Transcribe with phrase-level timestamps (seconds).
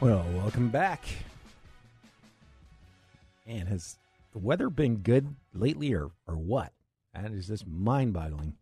[0.00, 1.04] Well, welcome back.
[3.46, 3.96] And has
[4.32, 6.72] the weather been good lately, or or what?
[7.14, 8.54] That is just mind-boggling.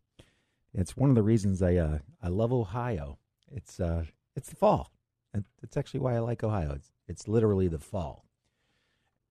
[0.72, 3.18] It's one of the reasons I uh, I love Ohio.
[3.52, 4.90] It's uh it's the fall.
[5.34, 6.72] And It's actually why I like Ohio.
[6.74, 8.24] It's it's literally the fall,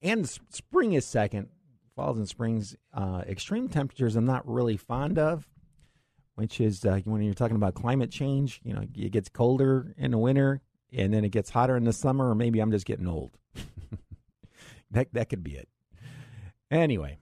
[0.01, 1.49] and spring is second.
[1.95, 2.75] Falls and springs.
[2.93, 5.47] Uh, extreme temperatures I'm not really fond of,
[6.35, 8.59] which is uh, when you're talking about climate change.
[8.65, 10.61] You know, it gets colder in the winter,
[10.93, 13.37] and then it gets hotter in the summer, or maybe I'm just getting old.
[14.91, 15.67] that that could be it.
[16.71, 17.17] Anyway,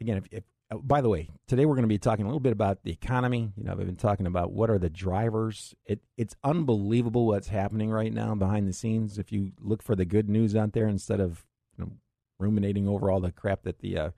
[0.00, 2.40] again, if, if oh, by the way, today we're going to be talking a little
[2.40, 3.52] bit about the economy.
[3.56, 5.74] You know, I've been talking about what are the drivers.
[5.86, 9.18] It it's unbelievable what's happening right now behind the scenes.
[9.18, 11.44] If you look for the good news out there instead of
[11.78, 11.92] you know,
[12.38, 14.10] ruminating over all the crap that the uh,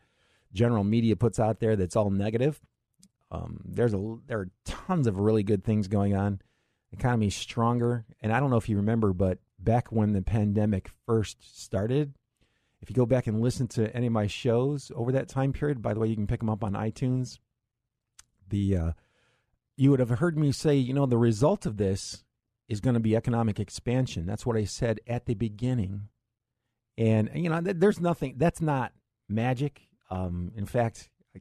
[0.53, 2.61] general media puts out there, that's all negative.
[3.31, 6.41] Um, there's a there are tons of really good things going on.
[6.95, 11.61] Economy's stronger, and I don't know if you remember, but back when the pandemic first
[11.61, 12.15] started,
[12.81, 15.83] if you go back and listen to any of my shows over that time period,
[15.83, 17.39] by the way, you can pick them up on iTunes.
[18.49, 18.93] The uh,
[19.77, 22.25] you would have heard me say, you know, the result of this
[22.69, 24.27] is going to be economic expansion.
[24.27, 26.09] That's what I said at the beginning,
[26.97, 28.35] and you know, th- there's nothing.
[28.37, 28.93] That's not
[29.29, 29.89] magic.
[30.11, 31.41] Um, in fact, I,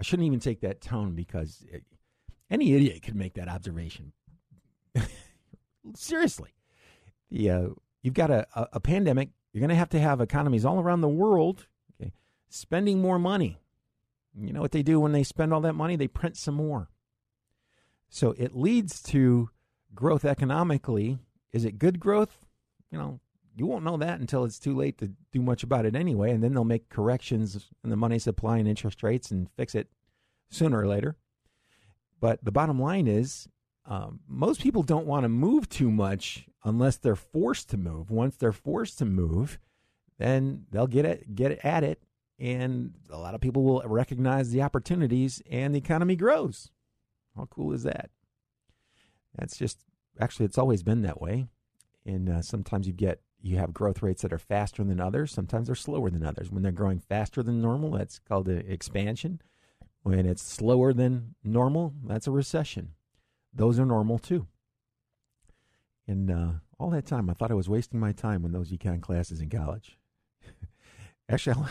[0.00, 1.82] I shouldn't even take that tone because it,
[2.50, 4.12] any idiot could make that observation.
[5.94, 6.50] Seriously,
[7.30, 7.68] the uh,
[8.02, 9.30] you've got a, a, a pandemic.
[9.52, 11.66] You're going to have to have economies all around the world
[12.00, 12.12] okay,
[12.48, 13.58] spending more money.
[14.36, 15.96] You know what they do when they spend all that money?
[15.96, 16.88] They print some more.
[18.08, 19.50] So it leads to
[19.94, 21.18] growth economically.
[21.52, 22.44] Is it good growth?
[22.90, 23.20] You know,
[23.56, 26.32] you won't know that until it's too late to do much about it anyway.
[26.32, 29.88] And then they'll make corrections in the money supply and interest rates and fix it
[30.50, 31.16] sooner or later.
[32.20, 33.48] But the bottom line is,
[33.86, 38.10] um, most people don't want to move too much unless they're forced to move.
[38.10, 39.58] Once they're forced to move,
[40.18, 42.02] then they'll get it, get at it,
[42.38, 46.70] and a lot of people will recognize the opportunities, and the economy grows.
[47.36, 48.10] How cool is that?
[49.36, 49.84] That's just
[50.20, 51.46] actually it's always been that way,
[52.06, 55.30] and uh, sometimes you get you have growth rates that are faster than others.
[55.30, 56.50] Sometimes they're slower than others.
[56.50, 59.42] When they're growing faster than normal, that's called an expansion.
[60.02, 62.94] When it's slower than normal, that's a recession.
[63.54, 64.46] Those are normal too.
[66.06, 66.48] And uh,
[66.78, 69.48] all that time, I thought I was wasting my time in those econ classes in
[69.48, 69.96] college.
[71.28, 71.64] Actually,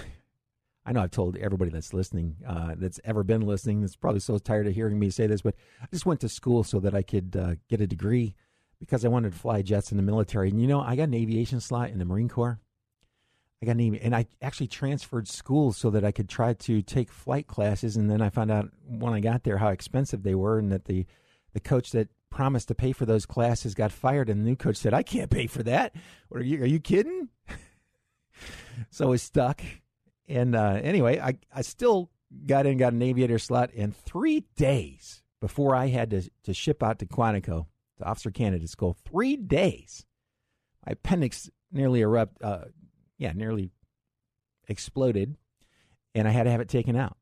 [0.86, 4.38] I- know I've told everybody that's listening, uh, that's ever been listening, that's probably so
[4.38, 7.04] tired of hearing me say this, but I just went to school so that I
[7.04, 8.36] could uh, get a degree
[8.80, 10.50] because I wanted to fly jets in the military.
[10.50, 12.60] And you know, I got an aviation slot in the Marine Corps.
[13.62, 16.82] I got an avi- and I actually transferred schools so that I could try to
[16.82, 17.96] take flight classes.
[17.96, 20.84] And then I found out when I got there how expensive they were, and that
[20.86, 21.06] the
[21.54, 24.78] the coach that promised to pay for those classes got fired, and the new coach
[24.78, 25.96] said, "I can't pay for that."
[26.34, 26.64] Are you?
[26.64, 27.30] Are you kidding?
[28.90, 29.62] so I stuck.
[30.28, 32.10] And uh, anyway, I I still
[32.46, 36.82] got in, got an aviator slot, and three days before I had to to ship
[36.82, 37.68] out to Quantico,
[37.98, 40.06] to Officer Candidate School, three days,
[40.86, 42.66] my appendix nearly erupt, uh,
[43.18, 43.72] yeah, nearly
[44.68, 45.36] exploded,
[46.16, 47.18] and I had to have it taken out.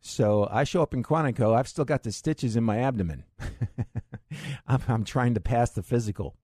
[0.00, 1.54] So I show up in Quantico.
[1.54, 3.24] I've still got the stitches in my abdomen.
[4.66, 6.36] I'm, I'm trying to pass the physical.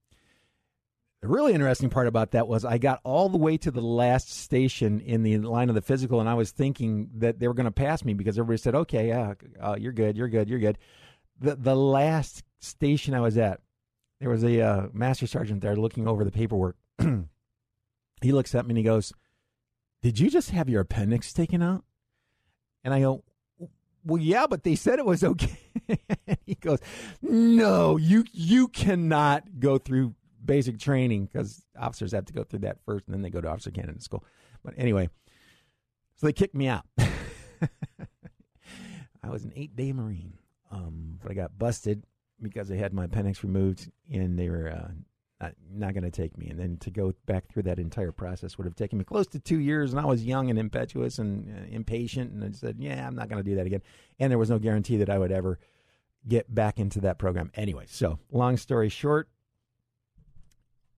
[1.22, 4.30] The really interesting part about that was I got all the way to the last
[4.30, 7.64] station in the line of the physical, and I was thinking that they were going
[7.64, 10.76] to pass me because everybody said, "Okay, yeah, uh, you're good, you're good, you're good."
[11.40, 13.60] The the last station I was at,
[14.20, 16.76] there was a uh, master sergeant there looking over the paperwork.
[18.20, 19.14] he looks at me and he goes,
[20.02, 21.82] "Did you just have your appendix taken out?"
[22.84, 23.24] And I go,
[24.06, 25.58] "Well, yeah, but they said it was okay."
[26.46, 26.78] he goes,
[27.20, 30.14] "No, you you cannot go through
[30.44, 33.48] basic training because officers have to go through that first, and then they go to
[33.48, 34.24] officer candidate school."
[34.64, 35.08] But anyway,
[36.16, 36.84] so they kicked me out.
[36.98, 37.08] I
[39.30, 40.34] was an eight day Marine,
[40.70, 42.04] um, but I got busted
[42.40, 44.88] because I had my appendix removed, and they were uh,
[45.40, 46.48] not, not going to take me.
[46.48, 49.38] And then to go back through that entire process would have taken me close to
[49.38, 49.92] two years.
[49.92, 52.32] And I was young and impetuous and uh, impatient.
[52.32, 53.82] And I said, yeah, I'm not going to do that again.
[54.18, 55.58] And there was no guarantee that I would ever
[56.26, 57.84] get back into that program anyway.
[57.88, 59.28] So, long story short,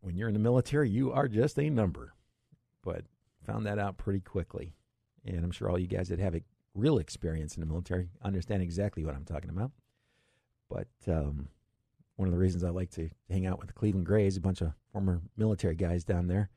[0.01, 2.15] when you're in the military, you are just a number.
[2.83, 3.05] But
[3.45, 4.75] found that out pretty quickly.
[5.27, 6.43] And I'm sure all you guys that have a
[6.75, 9.73] real experience in the military understand exactly what I'm talking about.
[10.71, 11.49] But um,
[12.19, 14.61] one of the reasons I like to hang out with the Cleveland Grays, a bunch
[14.61, 16.51] of former military guys down there.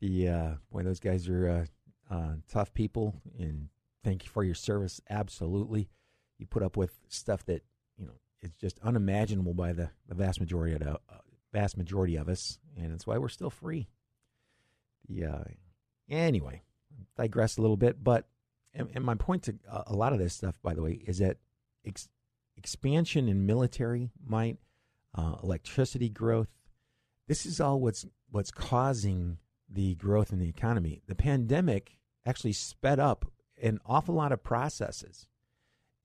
[0.00, 1.66] The uh, boy, those guys are
[2.08, 3.68] uh, uh, tough people, and
[4.04, 5.00] thank you for your service.
[5.10, 5.88] Absolutely,
[6.38, 7.64] you put up with stuff that
[7.98, 8.12] you know
[8.42, 11.18] it's just unimaginable by the, the vast majority of the, uh,
[11.52, 13.88] vast majority of us, and that's why we're still free.
[15.08, 15.34] Yeah.
[15.34, 15.44] Uh,
[16.08, 16.62] anyway,
[17.16, 18.28] digress a little bit, but
[18.72, 21.38] and, and my point to a lot of this stuff, by the way, is that
[21.84, 22.08] ex-
[22.56, 24.58] expansion in military might
[25.14, 26.48] uh, electricity growth.
[27.28, 29.38] This is all what's what's causing
[29.68, 31.02] the growth in the economy.
[31.06, 33.30] The pandemic actually sped up
[33.60, 35.26] an awful lot of processes.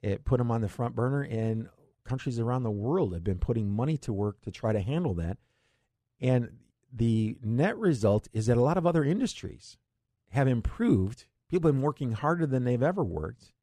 [0.01, 1.69] It put them on the front burner, and
[2.05, 5.37] countries around the world have been putting money to work to try to handle that.
[6.19, 6.49] And
[6.93, 9.77] the net result is that a lot of other industries
[10.29, 11.25] have improved.
[11.49, 13.53] People have been working harder than they've ever worked.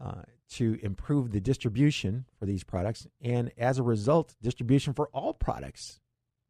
[0.00, 5.32] Uh, to improve the distribution for these products, and as a result, distribution for all
[5.32, 6.00] products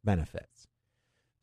[0.03, 0.67] benefits.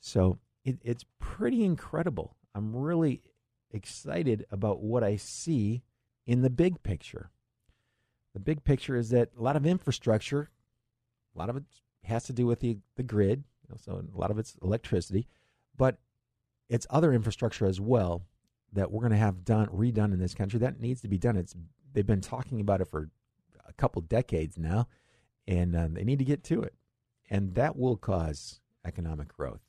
[0.00, 2.36] So it, it's pretty incredible.
[2.54, 3.22] I'm really
[3.70, 5.82] excited about what I see
[6.26, 7.30] in the big picture.
[8.34, 10.50] The big picture is that a lot of infrastructure,
[11.34, 11.64] a lot of it
[12.04, 13.44] has to do with the, the grid,
[13.76, 15.28] so a lot of it's electricity,
[15.76, 15.98] but
[16.68, 18.22] it's other infrastructure as well
[18.72, 21.36] that we're going to have done redone in this country that needs to be done.
[21.36, 21.54] It's
[21.92, 23.10] they've been talking about it for
[23.66, 24.88] a couple decades now,
[25.46, 26.74] and um, they need to get to it.
[27.30, 29.60] And that will cause economic growth.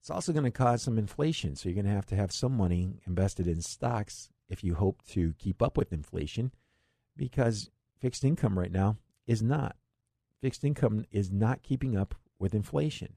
[0.00, 1.54] It's also going to cause some inflation.
[1.54, 5.02] So you're going to have to have some money invested in stocks if you hope
[5.10, 6.52] to keep up with inflation,
[7.16, 7.70] because
[8.00, 8.96] fixed income right now
[9.26, 9.76] is not.
[10.40, 13.14] Fixed income is not keeping up with inflation.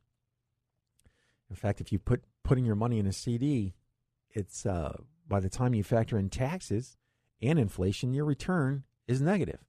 [1.50, 3.74] In fact, if you put putting your money in a CD,
[4.32, 4.98] it's uh,
[5.28, 6.98] by the time you factor in taxes,
[7.42, 9.60] and inflation, your return is negative.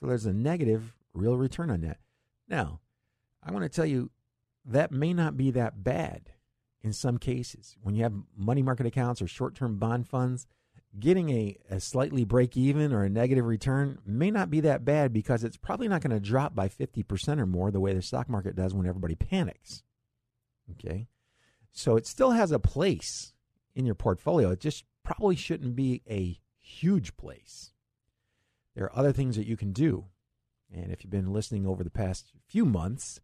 [0.00, 1.98] So there's a negative real return on that.
[2.48, 2.80] Now,
[3.42, 4.10] I want to tell you
[4.64, 6.30] that may not be that bad
[6.82, 7.76] in some cases.
[7.82, 10.46] When you have money market accounts or short term bond funds,
[10.98, 15.12] getting a, a slightly break even or a negative return may not be that bad
[15.12, 18.28] because it's probably not going to drop by 50% or more the way the stock
[18.28, 19.82] market does when everybody panics.
[20.72, 21.08] Okay.
[21.72, 23.32] So it still has a place
[23.74, 24.50] in your portfolio.
[24.50, 26.38] It just probably shouldn't be a
[26.80, 27.72] huge place.
[28.74, 30.06] There are other things that you can do.
[30.74, 33.20] And if you've been listening over the past few months,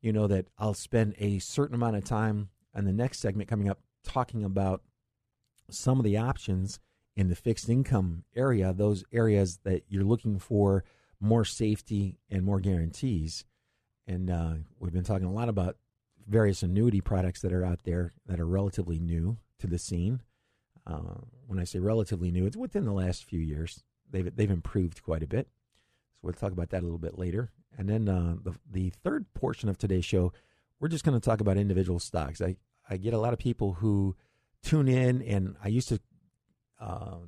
[0.00, 3.68] you know that I'll spend a certain amount of time on the next segment coming
[3.68, 4.82] up talking about
[5.70, 6.78] some of the options
[7.16, 10.84] in the fixed income area, those areas that you're looking for
[11.20, 13.44] more safety and more guarantees.
[14.06, 15.76] And uh, we've been talking a lot about
[16.28, 20.20] various annuity products that are out there that are relatively new to the scene.
[20.86, 23.82] Uh, when I say relatively new, it's within the last few years.
[24.10, 25.48] They've they've improved quite a bit.
[26.14, 27.50] So we'll talk about that a little bit later.
[27.76, 30.32] And then uh, the the third portion of today's show,
[30.80, 32.40] we're just going to talk about individual stocks.
[32.40, 32.56] I
[32.88, 34.16] I get a lot of people who
[34.62, 36.00] tune in, and I used to
[36.80, 37.18] uh,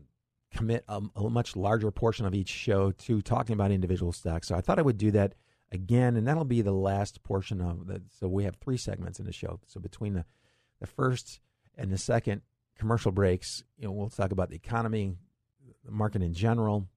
[0.54, 4.48] commit a, a, much larger portion of each show to talking about individual stocks.
[4.48, 5.34] So I thought I would do that
[5.72, 8.02] again, and that'll be the last portion of the.
[8.18, 9.60] So we have three segments in the show.
[9.66, 10.25] So between the
[10.80, 11.40] the first
[11.76, 12.42] and the second
[12.78, 15.16] commercial breaks, you know, we'll talk about the economy,
[15.85, 16.88] the market in general,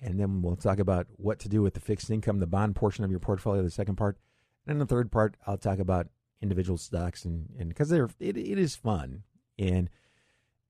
[0.00, 3.04] and then we'll talk about what to do with the fixed income, the bond portion
[3.04, 4.18] of your portfolio, the second part.
[4.66, 6.08] And then the third part, I'll talk about
[6.42, 9.22] individual stocks and and because they're it, it is fun
[9.58, 9.88] and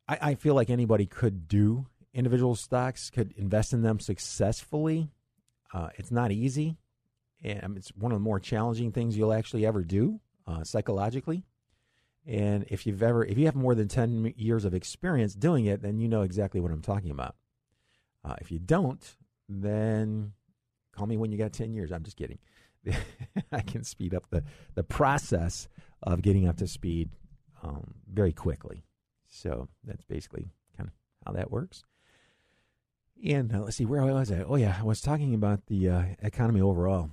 [0.09, 5.11] I, I feel like anybody could do individual stocks, could invest in them successfully.
[5.73, 6.79] Uh, it's not easy,
[7.43, 11.45] and it's one of the more challenging things you'll actually ever do uh, psychologically.
[12.27, 15.81] And if you've ever, if you have more than 10 years of experience doing it,
[15.81, 17.37] then you know exactly what I'm talking about.
[18.25, 19.03] Uh, if you don't,
[19.49, 20.33] then
[20.93, 21.93] call me when you got 10 years.
[21.93, 22.39] I'm just kidding.
[23.53, 25.69] I can speed up the the process
[26.03, 27.11] of getting up to speed
[27.63, 28.85] um, very quickly.
[29.29, 31.83] So that's basically kind of how that works.
[33.25, 34.43] And uh, let's see, where I was I?
[34.43, 37.11] Oh yeah, I was talking about the uh, economy overall,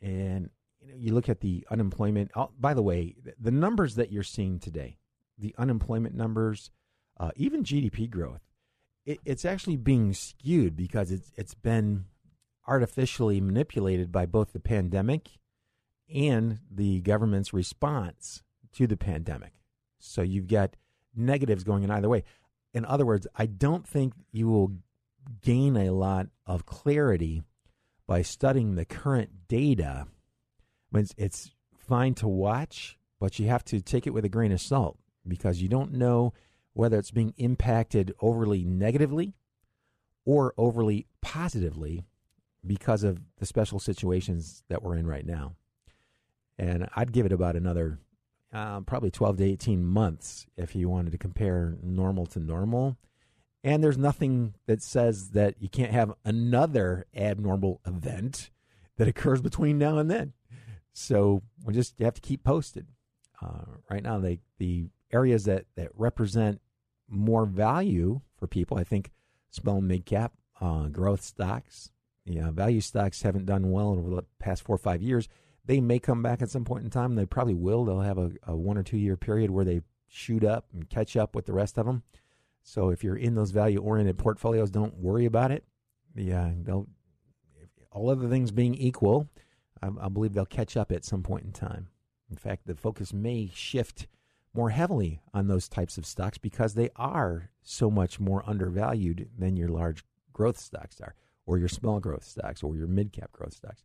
[0.00, 0.50] and
[0.84, 2.30] you know, you look at the unemployment.
[2.34, 4.98] Oh, by the way, the numbers that you're seeing today,
[5.38, 6.70] the unemployment numbers,
[7.18, 8.42] uh, even GDP growth,
[9.06, 12.06] it, it's actually being skewed because it's it's been
[12.66, 15.28] artificially manipulated by both the pandemic
[16.12, 19.52] and the government's response to the pandemic.
[19.98, 20.76] So you've got
[21.14, 22.24] negatives going in either way.
[22.72, 24.72] In other words, I don't think you will
[25.42, 27.42] gain a lot of clarity
[28.06, 30.06] by studying the current data.
[30.94, 34.96] It's, fine to watch, but you have to take it with a grain of salt
[35.28, 36.32] because you don't know
[36.72, 39.34] whether it's being impacted overly negatively
[40.24, 42.06] or overly positively
[42.66, 45.54] because of the special situations that we're in right now.
[46.58, 47.98] And I'd give it about another
[48.52, 52.96] uh, probably 12 to 18 months if you wanted to compare normal to normal.
[53.62, 58.50] And there's nothing that says that you can't have another abnormal event
[58.96, 60.32] that occurs between now and then.
[60.94, 62.86] So we just have to keep posted.
[63.42, 66.60] Uh, right now, they, the areas that, that represent
[67.08, 69.10] more value for people, I think
[69.50, 71.90] small mid cap uh, growth stocks,
[72.24, 75.28] yeah, value stocks haven't done well over the past four or five years.
[75.66, 77.14] They may come back at some point in time.
[77.14, 77.84] They probably will.
[77.84, 81.16] They'll have a, a one or two year period where they shoot up and catch
[81.16, 82.02] up with the rest of them.
[82.62, 85.64] So if you're in those value oriented portfolios, don't worry about it.
[86.14, 86.52] Yeah,
[87.90, 89.28] all other things being equal,
[89.84, 91.88] I, I believe they'll catch up at some point in time.
[92.30, 94.06] In fact, the focus may shift
[94.54, 99.56] more heavily on those types of stocks because they are so much more undervalued than
[99.56, 101.14] your large growth stocks are,
[101.46, 103.84] or your small growth stocks, or your mid cap growth stocks.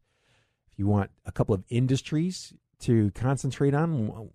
[0.72, 4.30] If you want a couple of industries to concentrate on,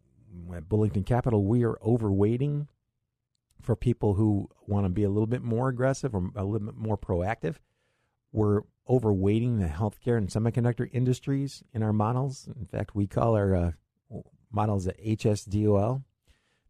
[0.54, 2.66] at Bullington Capital, we are overweighting
[3.61, 6.76] for people who want to be a little bit more aggressive or a little bit
[6.76, 7.56] more proactive.
[8.35, 12.49] We're overweighting the healthcare and semiconductor industries in our models.
[12.59, 13.71] In fact, we call our uh,
[14.50, 16.03] models HSDOL.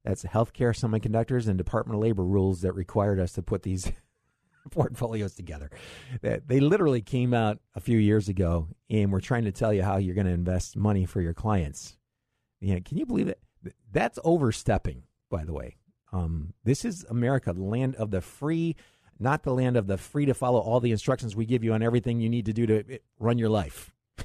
[0.05, 3.91] That's healthcare, semiconductors, and Department of Labor rules that required us to put these
[4.71, 5.71] portfolios together.
[6.21, 9.97] They literally came out a few years ago, and we're trying to tell you how
[9.97, 11.97] you're going to invest money for your clients.
[12.61, 13.41] Can you believe it?
[13.91, 15.77] That's overstepping, by the way.
[16.13, 18.77] Um, this is America, the land of the free,
[19.19, 21.83] not the land of the free to follow all the instructions we give you on
[21.83, 23.93] everything you need to do to run your life.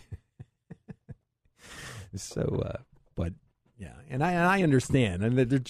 [2.16, 2.78] so, uh,
[3.16, 3.34] but
[3.78, 5.62] yeah, and I and I understand, and they're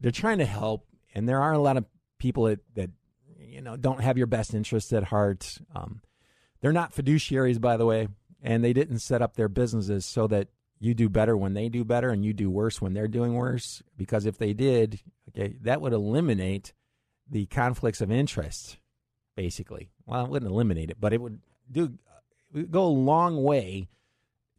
[0.00, 1.84] they're trying to help, and there are a lot of
[2.18, 2.90] people that that
[3.38, 5.58] you know don't have your best interests at heart.
[5.74, 6.00] Um,
[6.60, 8.08] they're not fiduciaries, by the way,
[8.42, 10.48] and they didn't set up their businesses so that
[10.78, 13.82] you do better when they do better and you do worse when they're doing worse.
[13.96, 16.72] Because if they did, okay, that would eliminate
[17.30, 18.78] the conflicts of interest,
[19.36, 19.90] basically.
[20.06, 21.98] Well, it wouldn't eliminate it, but it would do
[22.52, 23.88] it would go a long way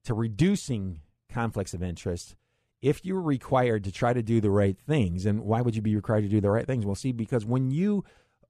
[0.06, 2.36] to reducing conflicts of interest
[2.82, 5.25] if you were required to try to do the right things.
[5.25, 6.86] And why would you be required to do the right things?
[6.86, 8.04] Well, see, because when you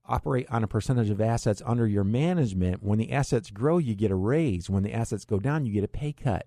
[0.06, 4.12] operate on a percentage of assets under your management, when the assets grow, you get
[4.12, 4.70] a raise.
[4.70, 6.46] When the assets go down, you get a pay cut.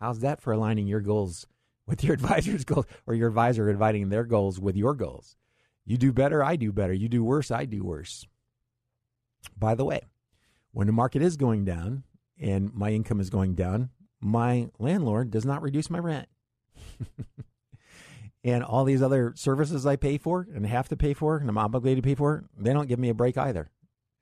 [0.00, 1.46] How's that for aligning your goals
[1.86, 5.36] with your advisor's goals or your advisor inviting their goals with your goals?
[5.84, 6.92] You do better, I do better.
[6.92, 8.26] You do worse, I do worse.
[9.56, 10.02] By the way,
[10.72, 12.04] when the market is going down
[12.38, 16.28] and my income is going down, my landlord does not reduce my rent.
[18.44, 21.58] and all these other services I pay for and have to pay for and I'm
[21.58, 23.70] obligated to pay for, they don't give me a break either.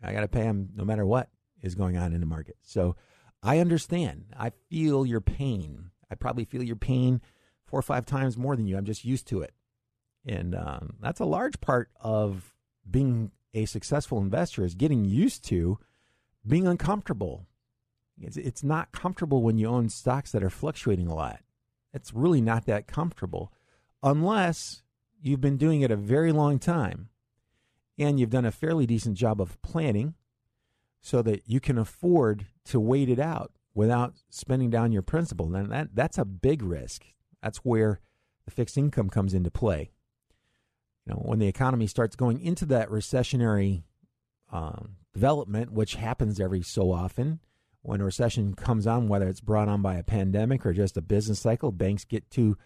[0.03, 1.29] I got to pay them no matter what
[1.63, 2.57] is going on in the market.
[2.63, 2.97] So
[3.43, 4.27] I understand.
[4.39, 5.91] I feel your pain.
[6.11, 7.21] I probably feel your pain
[7.67, 8.77] four or five times more than you.
[8.77, 9.53] I'm just used to it.
[10.27, 12.55] And um, that's a large part of
[12.89, 15.79] being a successful investor is getting used to
[16.47, 17.47] being uncomfortable.
[18.21, 21.41] It's, it's not comfortable when you own stocks that are fluctuating a lot.
[21.93, 23.53] It's really not that comfortable
[24.03, 24.83] unless
[25.21, 27.09] you've been doing it a very long time
[27.99, 30.15] and you've done a fairly decent job of planning
[31.01, 35.55] so that you can afford to wait it out without spending down your principal.
[35.55, 37.07] And that, that's a big risk.
[37.43, 38.01] That's where
[38.45, 39.91] the fixed income comes into play.
[41.09, 43.85] You know, when the economy starts going into that recessionary
[44.53, 47.41] um, development, which happens every so often,
[47.81, 51.03] when a recession comes on, whether it's brought on by a pandemic or just a
[51.03, 52.59] business cycle, banks get too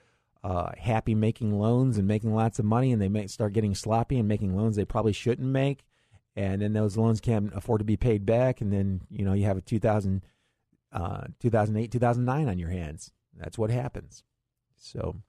[0.43, 4.19] uh, happy making loans and making lots of money, and they may start getting sloppy
[4.19, 5.85] and making loans they probably shouldn't make,
[6.35, 9.45] and then those loans can't afford to be paid back, and then you know you
[9.45, 10.21] have a 2008
[10.93, 13.13] uh, 2008, 2009 on your hands.
[13.39, 14.25] That's what happens.
[14.77, 15.23] So,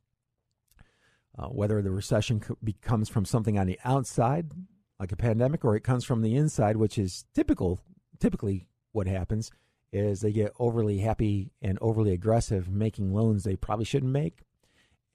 [1.37, 2.41] uh, whether the recession
[2.81, 4.51] comes from something on the outside,
[4.99, 7.79] like a pandemic, or it comes from the inside, which is typical,
[8.19, 9.51] typically what happens
[9.91, 14.39] is they get overly happy and overly aggressive making loans they probably shouldn't make.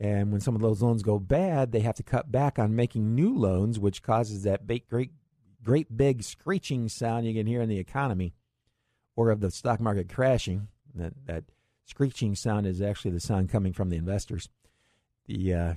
[0.00, 3.14] And when some of those loans go bad, they have to cut back on making
[3.14, 5.10] new loans, which causes that big, great,
[5.62, 8.34] great big screeching sound you can hear in the economy
[9.16, 10.68] or of the stock market crashing.
[10.94, 11.44] That, that
[11.84, 14.48] screeching sound is actually the sound coming from the investors.
[15.26, 15.74] The uh,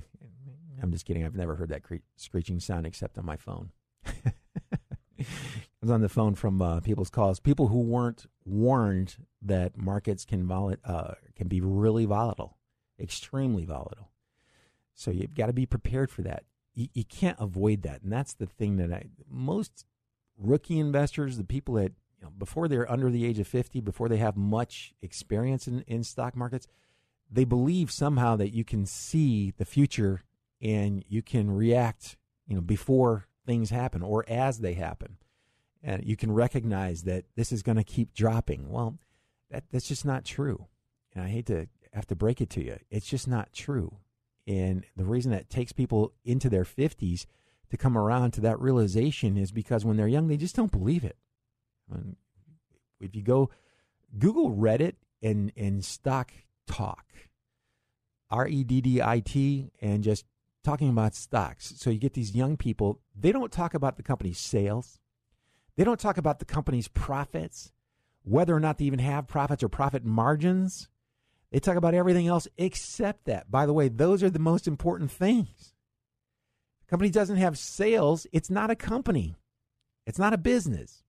[0.80, 1.24] I'm just kidding.
[1.24, 3.70] I've never heard that cre- screeching sound except on my phone.
[4.06, 5.24] I
[5.80, 7.40] was on the phone from uh, people's calls.
[7.40, 12.56] People who weren't warned that markets can vol- uh, can be really volatile,
[13.00, 14.10] extremely volatile.
[14.94, 16.44] So you've got to be prepared for that.
[16.74, 19.84] You, you can't avoid that, and that's the thing that I most
[20.38, 24.08] rookie investors, the people that you know, before they're under the age of fifty, before
[24.08, 26.66] they have much experience in, in stock markets,
[27.30, 30.22] they believe somehow that you can see the future
[30.62, 32.16] and you can react,
[32.46, 35.16] you know, before things happen or as they happen.
[35.82, 38.70] And you can recognize that this is going to keep dropping.
[38.70, 38.98] Well,
[39.50, 40.66] that, that's just not true.
[41.12, 42.78] And I hate to have to break it to you.
[42.90, 43.96] It's just not true.
[44.46, 47.26] And the reason that takes people into their 50s
[47.70, 51.04] to come around to that realization is because when they're young, they just don't believe
[51.04, 51.16] it.
[51.88, 52.16] When,
[53.00, 53.50] if you go
[54.18, 56.32] Google Reddit and, and stock
[56.66, 57.04] talk,
[58.30, 60.24] R E D D I T, and just
[60.62, 61.74] talking about stocks.
[61.76, 65.00] So you get these young people, they don't talk about the company's sales,
[65.76, 67.72] they don't talk about the company's profits,
[68.22, 70.88] whether or not they even have profits or profit margins.
[71.50, 73.50] They talk about everything else except that.
[73.50, 75.74] By the way, those are the most important things.
[76.80, 79.36] The company doesn't have sales, it's not a company.
[80.06, 81.02] It's not a business.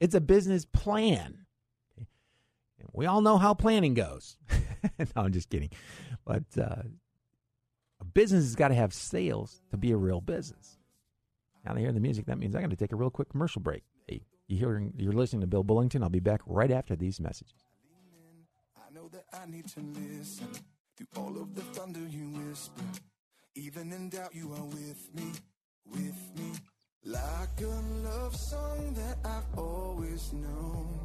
[0.00, 1.46] It's a business plan.
[2.92, 4.36] We all know how planning goes.
[4.98, 5.70] no, I'm just kidding.
[6.24, 6.82] But uh,
[8.00, 10.78] a business has got to have sales to be a real business.
[11.64, 12.26] Now they hear the music.
[12.26, 13.82] That means I got to take a real quick commercial break.
[14.06, 16.02] Hey, you hearing, you're listening to Bill Bullington.
[16.02, 17.64] I'll be back right after these messages.
[18.76, 20.48] I know that I need to listen
[21.16, 22.82] all of the thunder you whisper.
[23.54, 25.32] Even in doubt, you are with me,
[25.86, 26.52] with me.
[27.04, 30.98] Like a love song that I've always known.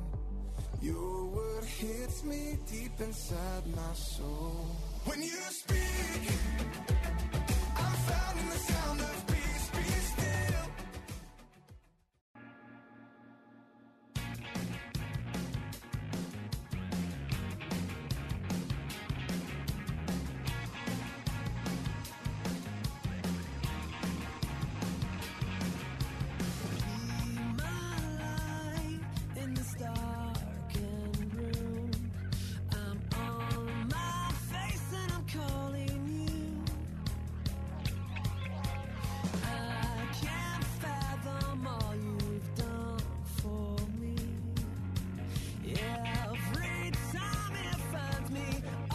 [0.81, 4.65] Your word hits me deep inside my soul.
[5.05, 6.92] When you speak,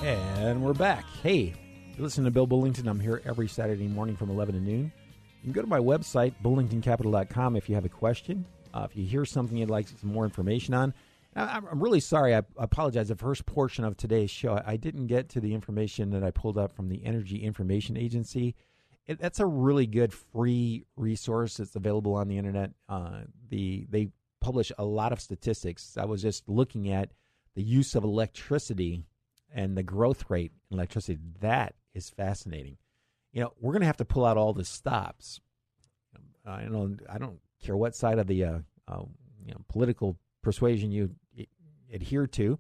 [0.09, 1.05] And we're back.
[1.23, 1.53] Hey,
[1.95, 2.89] you listen to Bill Bullington.
[2.89, 4.91] I'm here every Saturday morning from 11 to noon.
[5.43, 8.47] You can go to my website, bullingtoncapital.com, if you have a question.
[8.73, 10.95] Uh, if you hear something you'd like some more information on.
[11.37, 12.35] I, am really sorry.
[12.35, 13.09] I, apologize.
[13.09, 16.57] The first portion of today's show, I didn't get to the information that I pulled
[16.57, 18.55] up from the Energy Information Agency.
[19.07, 22.71] It, that's a really good free resource that's available on the internet.
[22.89, 24.09] Uh, the They
[24.41, 25.99] publish a lot of statistics.
[25.99, 27.11] I was just looking at
[27.55, 29.05] the use of electricity
[29.53, 31.19] and the growth rate in electricity.
[31.41, 32.77] That is fascinating.
[33.33, 35.41] You know, we're going to have to pull out all the stops.
[36.47, 39.03] I don't, I don't care what side of the uh, uh,
[39.45, 41.11] you know, political persuasion you
[41.93, 42.59] adhere to,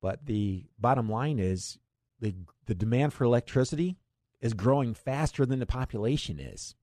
[0.00, 1.78] but the bottom line is
[2.20, 2.34] the
[2.66, 3.96] the demand for electricity
[4.40, 6.74] is growing faster than the population is.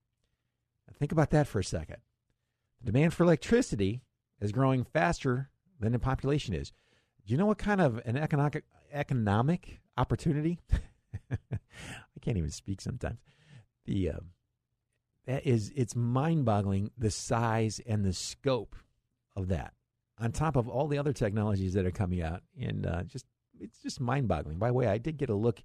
[0.88, 1.98] Now think about that for a second.
[2.82, 4.02] The demand for electricity
[4.40, 6.72] is growing faster than the population is.
[7.28, 10.60] You know what kind of an economic economic opportunity.
[11.32, 13.20] I can't even speak sometimes.
[13.86, 14.20] The uh,
[15.26, 18.78] that is it's mind-boggling the size and the scope
[19.36, 19.74] of that.
[20.20, 23.26] On top of all the other technologies that are coming out, and uh, just
[23.60, 24.58] it's just mind-boggling.
[24.58, 25.62] By the way, I did get a look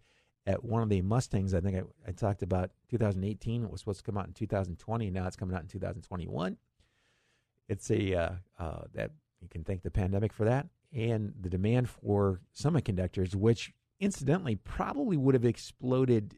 [0.47, 1.55] at one of the Mustangs.
[1.55, 3.63] I think I, I talked about 2018.
[3.63, 6.57] It was supposed to come out in 2020, and now it's coming out in 2021.
[7.69, 11.89] It's a uh, uh, that you can thank the pandemic for that and the demand
[11.89, 16.37] for semiconductors, which incidentally probably would have exploded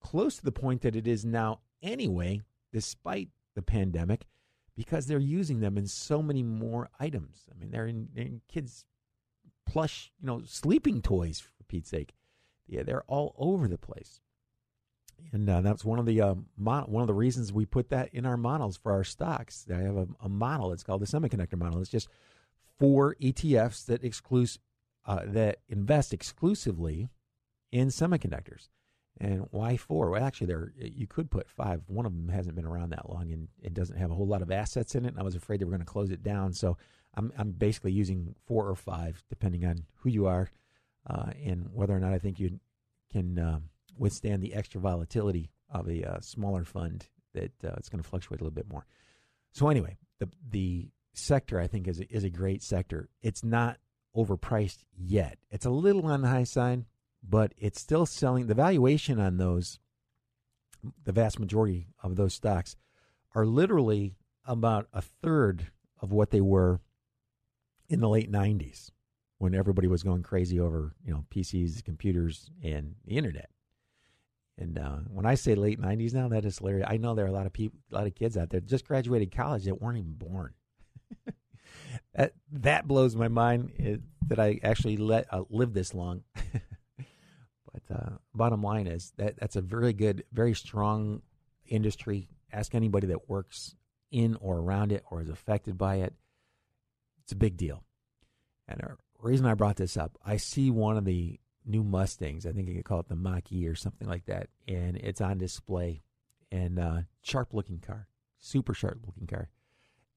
[0.00, 2.40] close to the point that it is now anyway,
[2.72, 4.26] despite the pandemic,
[4.76, 7.46] because they're using them in so many more items.
[7.50, 8.84] I mean, they're in, in kids'
[9.66, 12.14] plush, you know, sleeping toys for Pete's sake.
[12.66, 14.20] Yeah, they're all over the place,
[15.32, 18.14] and uh, that's one of the uh, mon- one of the reasons we put that
[18.14, 19.66] in our models for our stocks.
[19.68, 20.72] I have a, a model.
[20.72, 21.80] It's called the semiconductor model.
[21.80, 22.08] It's just
[22.80, 24.50] four ETFs that exclude
[25.06, 27.08] uh, that invest exclusively
[27.70, 28.68] in semiconductors.
[29.20, 30.10] And why four?
[30.10, 31.82] Well, actually, there you could put five.
[31.86, 34.40] One of them hasn't been around that long, and it doesn't have a whole lot
[34.40, 35.08] of assets in it.
[35.08, 36.78] And I was afraid they were going to close it down, so
[37.14, 40.50] I'm I'm basically using four or five, depending on who you are,
[41.06, 42.58] uh, and whether or not I think you
[43.12, 43.60] can uh,
[43.98, 48.40] withstand the extra volatility of a uh, smaller fund that uh, it's going to fluctuate
[48.40, 48.86] a little bit more.
[49.52, 53.08] So anyway, the the sector I think is a, is a great sector.
[53.22, 53.78] It's not
[54.16, 55.38] overpriced yet.
[55.50, 56.84] It's a little on the high side
[57.22, 58.46] but it's still selling.
[58.46, 59.78] The valuation on those,
[61.04, 62.76] the vast majority of those stocks,
[63.34, 65.70] are literally about a third
[66.00, 66.80] of what they were
[67.88, 68.90] in the late 90s
[69.38, 73.50] when everybody was going crazy over you know PCs, computers, and the internet.
[74.58, 76.86] And uh, when I say late 90s now, that is hilarious.
[76.88, 78.86] I know there are a lot of people, a lot of kids out there just
[78.86, 80.52] graduated college that weren't even born.
[82.14, 86.22] that that blows my mind it, that I actually let uh, live this long.
[87.72, 91.22] But uh, bottom line is that that's a very good, very strong
[91.66, 92.28] industry.
[92.52, 93.76] Ask anybody that works
[94.10, 96.14] in or around it or is affected by it.
[97.22, 97.84] It's a big deal.
[98.66, 102.46] And the reason I brought this up, I see one of the new Mustangs.
[102.46, 105.20] I think you could call it the Mach E or something like that, and it's
[105.20, 106.02] on display.
[106.52, 108.08] And uh, sharp looking car,
[108.40, 109.48] super sharp looking car,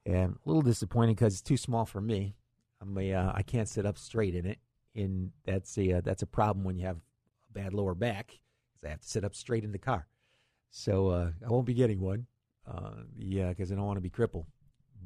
[0.05, 2.35] and a little disappointing because it's too small for me.
[2.81, 4.59] I'm uh, I can't sit up straight in it,
[4.95, 8.39] and that's a uh, that's a problem when you have a bad lower back
[8.73, 10.07] because I have to sit up straight in the car.
[10.69, 12.25] So uh, I won't be getting one.
[12.67, 14.47] Uh, yeah, because I don't want to be crippled.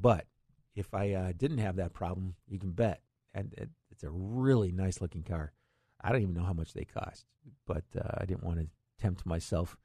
[0.00, 0.26] But
[0.74, 3.02] if I uh, didn't have that problem, you can bet,
[3.34, 5.52] and it, it's a really nice looking car.
[6.00, 7.26] I don't even know how much they cost,
[7.66, 8.68] but uh, I didn't want to
[9.00, 9.76] tempt myself.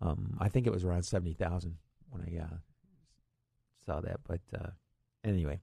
[0.00, 1.76] Um, I think it was around seventy thousand
[2.10, 2.56] when I uh,
[3.86, 4.20] saw that.
[4.26, 4.70] But uh,
[5.24, 5.60] anyway,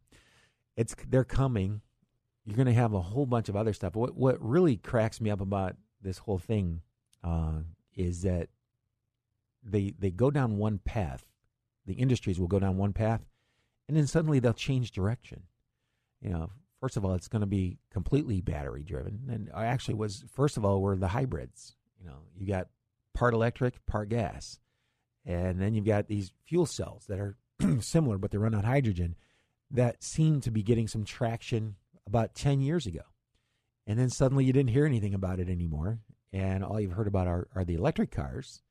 [0.75, 1.81] it's they're coming.
[2.45, 3.95] You're going to have a whole bunch of other stuff.
[3.95, 6.81] What what really cracks me up about this whole thing
[7.23, 7.59] uh,
[7.95, 8.49] is that
[9.63, 11.25] they they go down one path.
[11.85, 13.21] The industries will go down one path,
[13.87, 15.43] and then suddenly they'll change direction.
[16.21, 20.23] You know, first of all, it's going to be completely battery driven, and actually was
[20.33, 21.75] first of all were the hybrids.
[21.99, 22.67] You know, you got
[23.13, 24.59] part electric, part gas,
[25.25, 27.37] and then you've got these fuel cells that are
[27.79, 29.15] similar, but they run on hydrogen.
[29.71, 33.01] That seemed to be getting some traction about ten years ago
[33.85, 35.99] and then suddenly you didn't hear anything about it anymore,
[36.31, 38.61] and all you've heard about are, are the electric cars,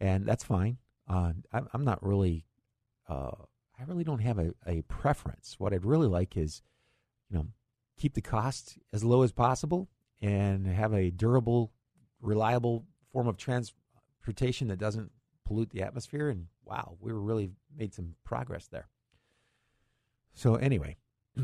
[0.00, 0.78] and that's fine.
[1.08, 2.46] Uh, I'm, I'm not really,
[3.08, 3.32] uh,
[3.78, 5.56] I really don't have a, a preference.
[5.58, 6.62] What I'd really like is,
[7.30, 7.46] you know,
[7.98, 9.88] keep the cost as low as possible
[10.20, 11.72] and have a durable,
[12.20, 15.12] reliable form of transportation that doesn't
[15.46, 16.28] pollute the atmosphere.
[16.28, 18.88] And wow, we really made some progress there.
[20.34, 20.96] So anyway,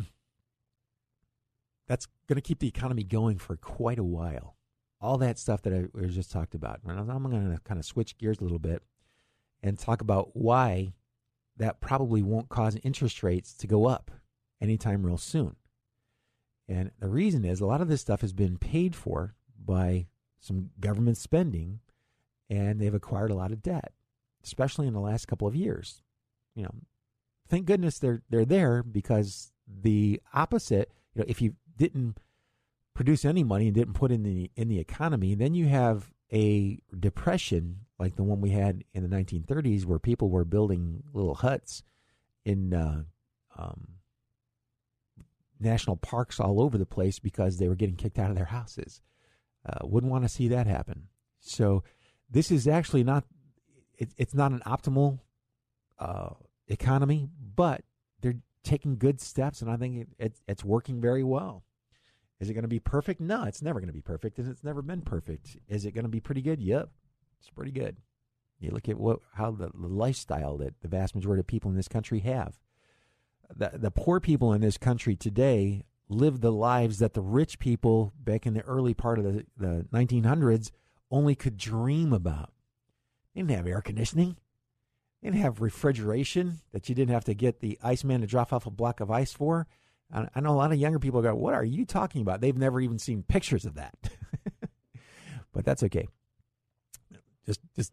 [1.89, 4.57] that's going to keep the economy going for quite a while.
[5.01, 6.81] All that stuff that I just talked about.
[6.87, 8.83] And I'm going to kind of switch gears a little bit
[9.63, 10.93] and talk about why
[11.57, 14.11] that probably won't cause interest rates to go up
[14.61, 15.57] anytime real soon.
[16.69, 20.07] And the reason is a lot of this stuff has been paid for by
[20.39, 21.81] some government spending
[22.53, 23.93] and they've acquired a lot of debt,
[24.45, 26.03] especially in the last couple of years.
[26.55, 26.75] You know,
[27.49, 32.19] thank goodness they're they're there because the opposite, you know, if you didn't
[32.95, 36.79] produce any money and didn't put in the in the economy, then you have a
[36.99, 41.83] depression like the one we had in the 1930s, where people were building little huts
[42.45, 43.05] in uh,
[43.57, 43.87] um,
[45.59, 49.01] national parks all over the place because they were getting kicked out of their houses.
[49.65, 51.07] Uh, wouldn't want to see that happen.
[51.41, 51.85] So
[52.33, 53.25] this is actually not
[53.99, 55.21] it, it's not an optimal
[55.99, 56.31] uh,
[56.67, 57.83] economy, but
[58.21, 61.63] they're taking good steps, and I think it, it, it's working very well.
[62.41, 63.21] Is it going to be perfect?
[63.21, 65.57] No, it's never going to be perfect, and it's never been perfect.
[65.69, 66.61] Is it going to be pretty good?
[66.61, 66.89] Yep,
[67.39, 67.99] it's pretty good.
[68.59, 71.77] You look at what how the, the lifestyle that the vast majority of people in
[71.77, 72.59] this country have.
[73.55, 78.13] The the poor people in this country today live the lives that the rich people
[78.19, 80.71] back in the early part of the, the 1900s
[81.13, 82.51] only could dream about.
[83.35, 84.37] They didn't have air conditioning.
[85.23, 88.67] They didn't have refrigeration that you didn't have to get the iceman to drop off
[88.67, 89.69] a block of ice for.
[90.13, 92.81] I know a lot of younger people go, "What are you talking about?" They've never
[92.81, 93.95] even seen pictures of that.
[95.53, 96.07] but that's okay.
[97.47, 97.93] Just, just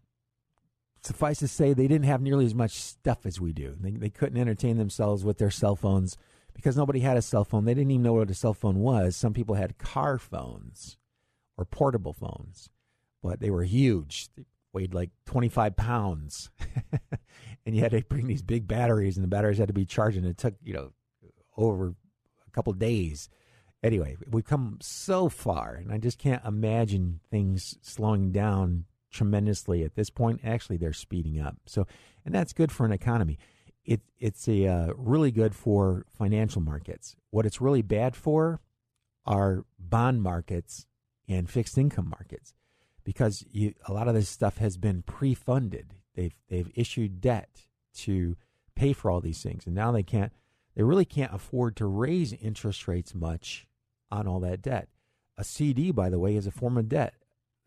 [1.01, 3.75] suffice to say, they didn't have nearly as much stuff as we do.
[3.79, 6.17] They, they couldn't entertain themselves with their cell phones
[6.53, 7.65] because nobody had a cell phone.
[7.65, 9.15] They didn't even know what a cell phone was.
[9.15, 10.97] Some people had car phones
[11.57, 12.69] or portable phones,
[13.21, 14.29] but they were huge.
[14.35, 16.49] They weighed like 25 pounds.
[17.65, 20.17] and you had to bring these big batteries, and the batteries had to be charged,
[20.17, 20.91] and it took, you know,
[21.57, 21.95] over
[22.47, 23.29] a couple days.
[23.81, 29.95] Anyway, we've come so far, and I just can't imagine things slowing down tremendously at
[29.95, 30.41] this point.
[30.43, 31.57] Actually, they're speeding up.
[31.65, 31.87] So,
[32.25, 33.37] and that's good for an economy.
[33.85, 37.15] It, it's a uh, really good for financial markets.
[37.31, 38.59] What it's really bad for
[39.25, 40.85] are bond markets
[41.27, 42.53] and fixed income markets
[43.09, 45.95] because you, a lot of this stuff has been pre-funded.
[46.13, 47.65] They've they've issued debt
[48.01, 48.37] to
[48.75, 50.31] pay for all these things, and now they can't.
[50.75, 53.65] They really can't afford to raise interest rates much
[54.11, 54.89] on all that debt.
[55.39, 57.15] A CD, by the way, is a form of debt.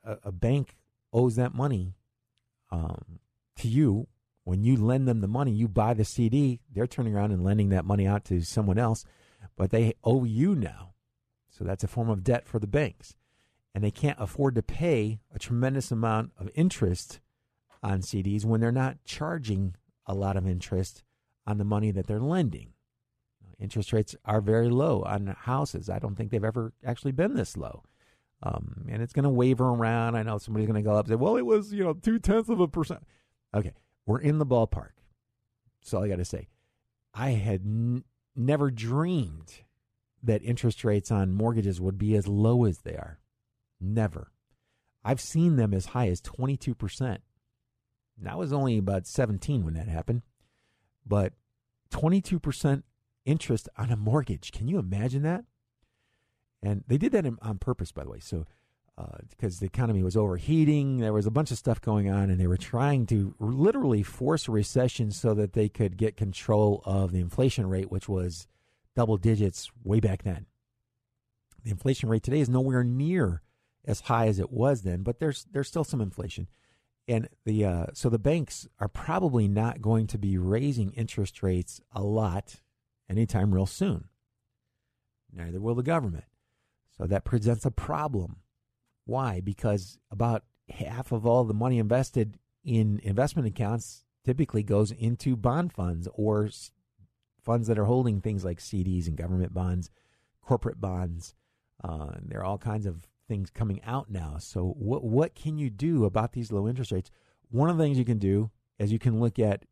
[0.04, 0.76] A, a bank
[1.12, 1.96] owes that money
[2.70, 3.18] um,
[3.56, 4.06] to you.
[4.44, 6.60] When you lend them the money, you buy the CD.
[6.72, 9.04] They're turning around and lending that money out to someone else,
[9.56, 10.94] but they owe you now.
[11.50, 13.16] So that's a form of debt for the banks.
[13.74, 17.20] And they can't afford to pay a tremendous amount of interest
[17.82, 19.74] on CDs when they're not charging
[20.06, 21.02] a lot of interest
[21.46, 22.72] on the money that they're lending.
[23.58, 25.88] Interest rates are very low on houses.
[25.88, 27.84] I don't think they've ever actually been this low.
[28.42, 30.16] Um, and it's going to waver around.
[30.16, 32.18] I know somebody's going to go up and say, well, it was, you know, two
[32.18, 33.06] tenths of a percent.
[33.54, 33.72] Okay,
[34.04, 34.90] we're in the ballpark.
[35.80, 36.48] That's all I got to say.
[37.14, 38.04] I had n-
[38.34, 39.60] never dreamed
[40.24, 43.18] that interest rates on mortgages would be as low as they are.
[43.82, 44.30] Never.
[45.04, 47.18] I've seen them as high as 22%.
[48.26, 50.22] I was only about 17 when that happened.
[51.04, 51.32] But
[51.90, 52.84] 22%
[53.24, 54.52] interest on a mortgage.
[54.52, 55.44] Can you imagine that?
[56.62, 58.20] And they did that on purpose, by the way.
[58.20, 58.46] So,
[58.96, 62.38] uh, because the economy was overheating, there was a bunch of stuff going on, and
[62.38, 67.10] they were trying to literally force a recession so that they could get control of
[67.10, 68.46] the inflation rate, which was
[68.94, 70.46] double digits way back then.
[71.64, 73.42] The inflation rate today is nowhere near
[73.84, 76.48] as high as it was then, but there's there's still some inflation,
[77.08, 81.80] and the uh, so the banks are probably not going to be raising interest rates
[81.92, 82.56] a lot
[83.08, 84.08] anytime real soon.
[85.32, 86.24] Neither will the government.
[86.96, 88.36] So that presents a problem.
[89.04, 89.40] Why?
[89.40, 95.72] Because about half of all the money invested in investment accounts typically goes into bond
[95.72, 96.48] funds or
[97.40, 99.90] funds that are holding things like CDs and government bonds,
[100.40, 101.34] corporate bonds.
[101.82, 104.36] Uh, there are all kinds of things coming out now.
[104.38, 107.10] So what what can you do about these low interest rates?
[107.50, 109.64] One of the things you can do is you can look at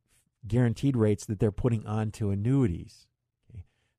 [0.46, 3.06] guaranteed rates that they're putting onto annuities.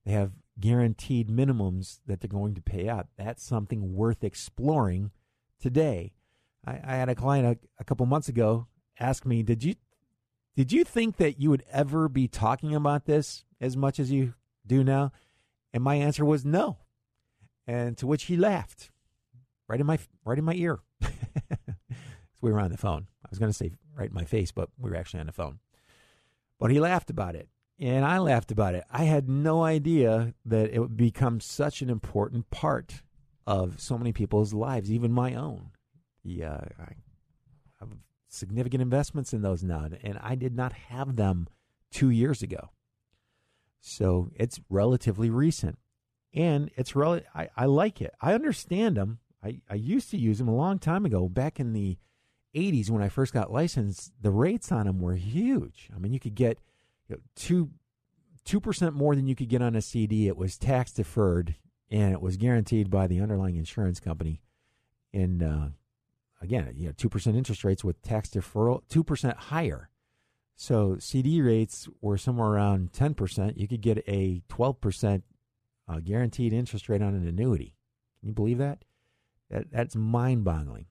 [0.06, 3.08] They have guaranteed minimums that they're going to pay out.
[3.18, 5.12] That's something worth exploring
[5.60, 6.14] today.
[6.66, 8.68] I, I had a client a, a couple months ago
[9.00, 9.76] ask me, "Did you
[10.56, 14.34] did you think that you would ever be talking about this as much as you
[14.66, 15.12] do now?"
[15.74, 16.80] And my answer was no.
[17.66, 18.91] And to which he laughed,
[19.72, 20.80] right in my right in my ear.
[21.02, 21.10] so
[22.42, 23.08] we were on the phone.
[23.26, 25.32] I was going to say right in my face, but we were actually on the
[25.32, 25.60] phone.
[26.60, 27.48] But he laughed about it.
[27.80, 28.84] And I laughed about it.
[28.92, 33.02] I had no idea that it would become such an important part
[33.48, 35.72] of so many people's lives, even my own.
[36.22, 36.94] Yeah, I
[37.80, 37.90] have
[38.28, 41.48] significant investments in those now, and I did not have them
[41.90, 42.70] two years ago.
[43.80, 45.80] So it's relatively recent,
[46.36, 48.14] and it's really I, I like it.
[48.22, 49.21] I understand them.
[49.44, 51.98] I, I used to use them a long time ago, back in the
[52.56, 54.12] 80s when I first got licensed.
[54.22, 55.90] The rates on them were huge.
[55.96, 56.60] I mean, you could get
[57.08, 57.70] you know, two
[58.44, 60.28] two percent more than you could get on a CD.
[60.28, 61.56] It was tax deferred,
[61.90, 64.42] and it was guaranteed by the underlying insurance company.
[65.14, 65.68] And uh,
[66.42, 69.90] again, you know, two percent interest rates with tax deferral, two percent higher.
[70.56, 73.58] So CD rates were somewhere around ten percent.
[73.58, 75.24] You could get a twelve percent
[75.88, 77.76] uh, guaranteed interest rate on an annuity.
[78.20, 78.84] Can you believe that?
[79.52, 80.88] That that's mind-boggling.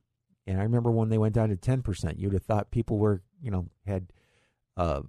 [0.47, 3.23] And I remember when they went down to ten percent, you'd have thought people were,
[3.43, 4.13] you know, had
[4.77, 5.03] uh,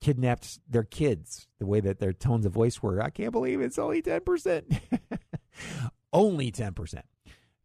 [0.00, 3.02] kidnapped their kids the way that their tones of voice were.
[3.02, 4.80] I can't believe it's only 10%.
[6.12, 7.02] only 10%.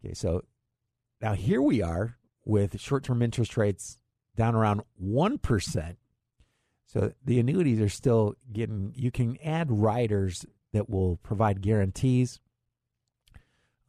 [0.03, 0.43] Okay, so
[1.21, 3.97] now here we are with short term interest rates
[4.35, 5.95] down around 1%.
[6.87, 12.39] So the annuities are still getting, you can add riders that will provide guarantees.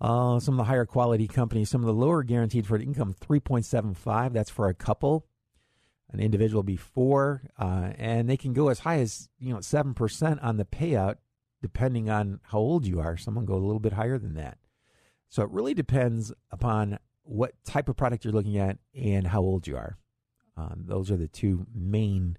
[0.02, 4.32] Uh, some of the higher quality companies, some of the lower guaranteed for income, 3.75.
[4.32, 5.26] That's for a couple
[6.12, 10.40] an individual before, uh, and they can go as high as you know seven percent
[10.40, 11.16] on the payout,
[11.62, 13.16] depending on how old you are.
[13.16, 14.58] Someone go a little bit higher than that.
[15.28, 19.66] So it really depends upon what type of product you're looking at and how old
[19.66, 19.96] you are.
[20.56, 22.36] Um, those are the two main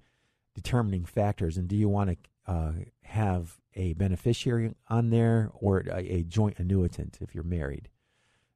[0.53, 1.57] determining factors.
[1.57, 2.71] And do you want to uh,
[3.03, 7.89] have a beneficiary on there or a, a joint annuitant if you're married.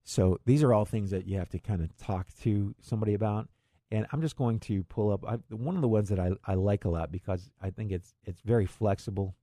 [0.03, 3.49] So these are all things that you have to kind of talk to somebody about.
[3.91, 6.55] And I'm just going to pull up I, one of the ones that I, I
[6.55, 9.35] like a lot because I think it's it's very flexible.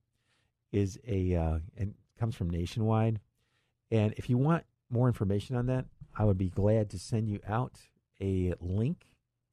[0.71, 3.19] Is a uh, and comes from Nationwide,
[3.91, 7.39] and if you want more information on that, I would be glad to send you
[7.47, 7.79] out
[8.21, 9.05] a link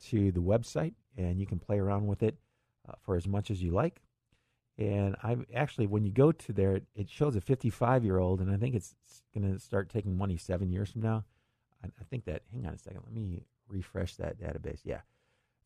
[0.08, 2.36] to the website, and you can play around with it
[2.88, 4.02] uh, for as much as you like.
[4.78, 8.40] And I actually, when you go to there, it, it shows a 55 year old,
[8.40, 8.94] and I think it's
[9.34, 11.24] going to start taking money seven years from now.
[11.84, 12.42] I, I think that.
[12.52, 13.02] Hang on a second.
[13.04, 14.80] Let me refresh that database.
[14.84, 15.00] Yeah.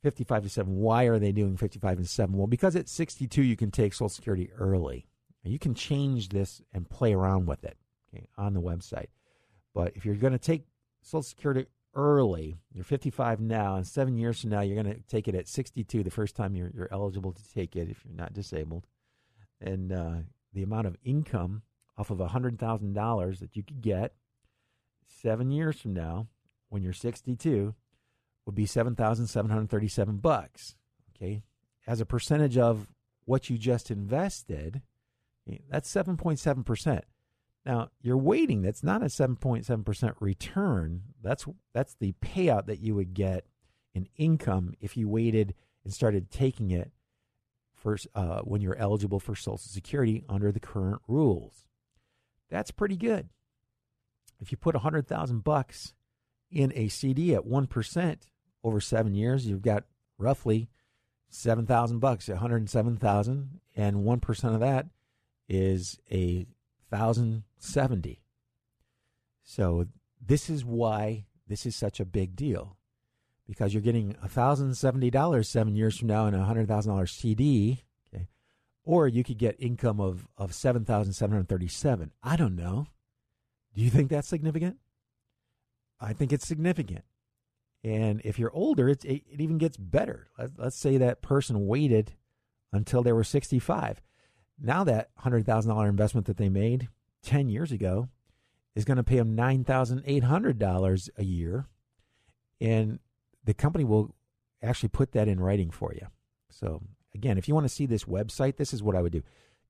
[0.03, 0.77] 55 to 7.
[0.77, 2.37] Why are they doing 55 and 7?
[2.37, 5.07] Well, because at 62, you can take Social Security early.
[5.43, 7.77] You can change this and play around with it
[8.13, 9.07] okay, on the website.
[9.75, 10.67] But if you're going to take
[11.03, 15.29] Social Security early, you're 55 now, and seven years from now, you're going to take
[15.29, 18.33] it at 62 the first time you're, you're eligible to take it if you're not
[18.33, 18.87] disabled.
[19.61, 20.15] And uh,
[20.53, 21.63] the amount of income
[21.99, 24.15] off of $100,000 that you could get
[25.07, 26.29] seven years from now
[26.69, 27.75] when you're 62
[28.45, 30.77] would be 7,737 bucks.
[31.15, 31.43] Okay.
[31.87, 32.89] As a percentage of
[33.25, 34.83] what you just invested,
[35.71, 37.01] that's 7.7%.
[37.65, 38.63] Now, you're waiting.
[38.63, 41.03] That's not a 7.7% return.
[41.21, 43.45] That's that's the payout that you would get
[43.93, 46.93] in income if you waited and started taking it
[47.87, 51.67] first uh, when you're eligible for Social Security under the current rules.
[52.51, 53.29] That's pretty good.
[54.41, 55.95] If you put a hundred thousand bucks
[56.51, 58.27] in a CD at one percent
[58.65, 59.85] over seven years, you've got
[60.19, 60.69] roughly
[61.29, 64.87] seven thousand bucks, one hundred seven thousand, and one percent of that
[65.49, 66.45] is a
[66.91, 68.25] thousand seventy.
[69.45, 69.87] So
[70.21, 72.76] this is why this is such a big deal,
[73.47, 76.93] because you're getting a thousand seventy dollars seven years from now in a hundred thousand
[76.93, 78.29] dollars CD, okay,
[78.85, 82.13] or you could get income of of seven thousand seven hundred thirty seven.
[82.23, 82.87] I don't know.
[83.75, 84.79] Do you think that's significant?
[86.01, 87.05] I think it's significant.
[87.85, 90.29] And if you're older, it, it even gets better.
[90.39, 92.15] Let, let's say that person waited
[92.73, 94.03] until they were 65.
[94.61, 96.89] Now that $100,000 investment that they made
[97.23, 98.09] 10 years ago
[98.75, 101.67] is going to pay them $9,800 a year.
[102.61, 102.99] And
[103.47, 104.15] the company will
[104.63, 106.07] actually put that in writing for you.
[106.51, 106.83] So,
[107.15, 109.23] again, if you want to see this website, this is what I would do.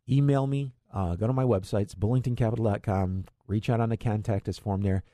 [0.09, 4.59] Email me, uh, go to my website, it's bullingtoncapital.com, reach out on the contact us
[4.59, 5.05] form there,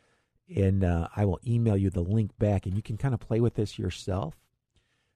[0.55, 3.41] and uh, I will email you the link back, and you can kind of play
[3.41, 4.35] with this yourself.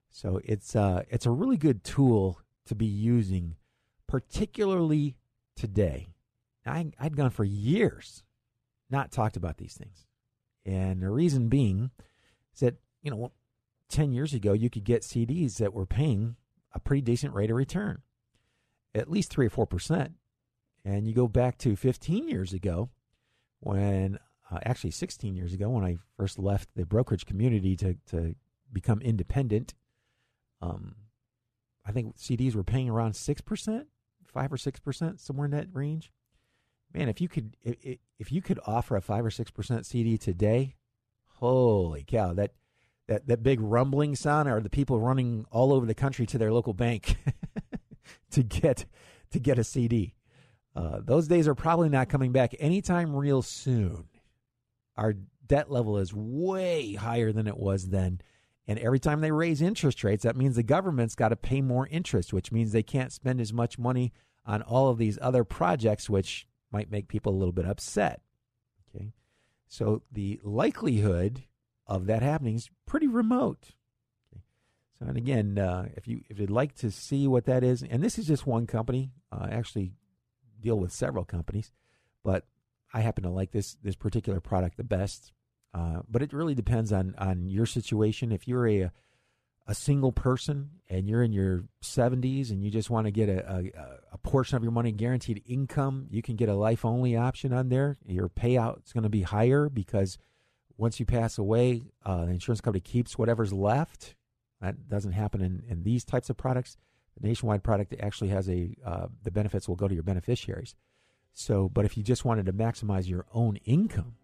[0.09, 3.55] So it's uh, it's a really good tool to be using
[4.07, 5.15] particularly
[5.55, 6.07] today.
[6.65, 8.23] I, I'd gone for years
[8.89, 10.05] not talked about these things.
[10.65, 11.91] And the reason being
[12.53, 13.31] is that, you know,
[13.89, 16.35] 10 years ago, you could get CDs that were paying
[16.73, 18.01] a pretty decent rate of return,
[18.93, 20.11] at least 3 or 4%.
[20.83, 22.89] And you go back to 15 years ago,
[23.59, 24.19] when
[24.51, 28.35] uh, actually 16 years ago, when I first left the brokerage community to, to
[28.71, 29.73] become independent,
[30.61, 30.95] um,
[31.85, 33.85] I think CDs were paying around 6%
[34.37, 36.11] five or six percent, somewhere in that range.
[36.93, 40.17] Man, if you could, if, if you could offer a five or six percent CD
[40.17, 40.75] today,
[41.25, 42.33] holy cow!
[42.33, 42.51] That
[43.07, 46.51] that that big rumbling sound are the people running all over the country to their
[46.51, 47.17] local bank
[48.31, 48.85] to get
[49.31, 50.13] to get a CD.
[50.75, 54.05] Uh, those days are probably not coming back anytime real soon.
[54.95, 55.15] Our
[55.45, 58.21] debt level is way higher than it was then.
[58.67, 61.87] And every time they raise interest rates, that means the government's got to pay more
[61.87, 64.11] interest, which means they can't spend as much money
[64.45, 68.21] on all of these other projects, which might make people a little bit upset.
[68.93, 69.13] Okay.
[69.67, 71.43] So the likelihood
[71.87, 73.69] of that happening is pretty remote.
[74.99, 78.03] So, and again, uh, if you if you'd like to see what that is, and
[78.03, 79.93] this is just one company, uh, I actually
[80.59, 81.71] deal with several companies,
[82.23, 82.45] but
[82.93, 85.33] I happen to like this this particular product the best.
[85.73, 88.31] Uh, but it really depends on on your situation.
[88.31, 88.91] If you're a
[89.67, 93.45] a single person and you're in your 70s and you just want to get a,
[93.53, 97.51] a, a portion of your money guaranteed income, you can get a life only option
[97.51, 97.97] on there.
[98.05, 100.17] Your payout is going to be higher because
[100.77, 104.15] once you pass away, uh, the insurance company keeps whatever's left.
[104.61, 106.77] That doesn't happen in, in these types of products.
[107.19, 110.75] The nationwide product actually has a uh, the benefits will go to your beneficiaries.
[111.33, 114.15] So, but if you just wanted to maximize your own income,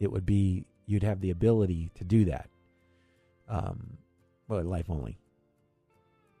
[0.00, 2.48] it would be you'd have the ability to do that.
[3.48, 3.98] Um,
[4.48, 5.18] well, life only.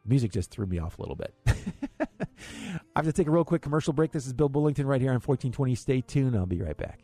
[0.04, 1.32] Music just threw me off a little bit.
[1.46, 4.10] I have to take a real quick commercial break.
[4.10, 5.74] This is Bill Bullington right here on 1420.
[5.76, 6.36] Stay tuned.
[6.36, 7.00] I'll be right back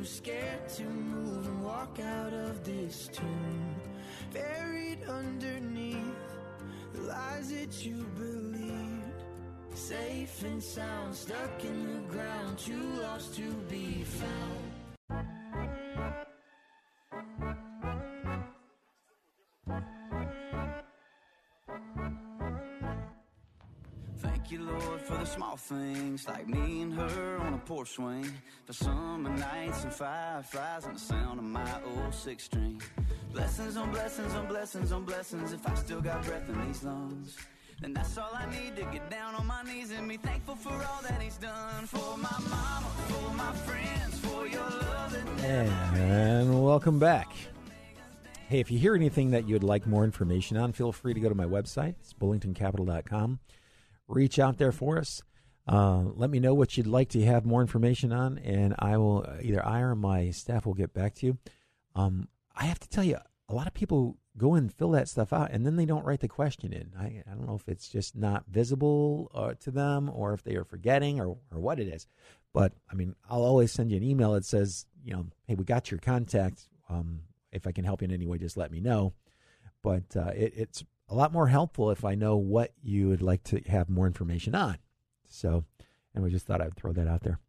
[0.00, 3.74] too scared to move and walk out of this tomb.
[4.32, 5.96] Buried underneath
[6.94, 9.24] the lies that you believed.
[9.74, 14.69] Safe and sound, stuck in the ground, too lost to be found.
[24.50, 28.28] You, Lord, for the small things like me and her on a porch swing.
[28.64, 32.82] For summer nights and fireflies and the sound of my old six string.
[33.32, 35.52] Blessings on blessings on blessings on blessings.
[35.52, 37.36] If I still got breath in these lungs,
[37.80, 40.72] then that's all I need to get down on my knees and be thankful for
[40.72, 41.86] all that He's done.
[41.86, 47.30] For my mama, for my friends, for your love And welcome back.
[48.48, 51.28] Hey, if you hear anything that you'd like more information on, feel free to go
[51.28, 51.94] to my website.
[52.00, 53.38] It's bullingtoncapital.com.
[54.10, 55.22] Reach out there for us.
[55.68, 59.24] Uh, let me know what you'd like to have more information on, and I will
[59.40, 61.38] either I or my staff will get back to you.
[61.94, 65.32] Um, I have to tell you, a lot of people go and fill that stuff
[65.32, 66.92] out, and then they don't write the question in.
[66.98, 70.56] I, I don't know if it's just not visible uh, to them, or if they
[70.56, 72.06] are forgetting, or or what it is.
[72.52, 75.64] But I mean, I'll always send you an email that says, you know, hey, we
[75.64, 76.68] got your contact.
[76.88, 77.20] Um,
[77.52, 79.12] if I can help you in any way, just let me know.
[79.82, 83.42] But uh, it, it's a lot more helpful if I know what you would like
[83.44, 84.78] to have more information on.
[85.28, 85.64] So,
[86.14, 87.40] and we just thought I'd throw that out there.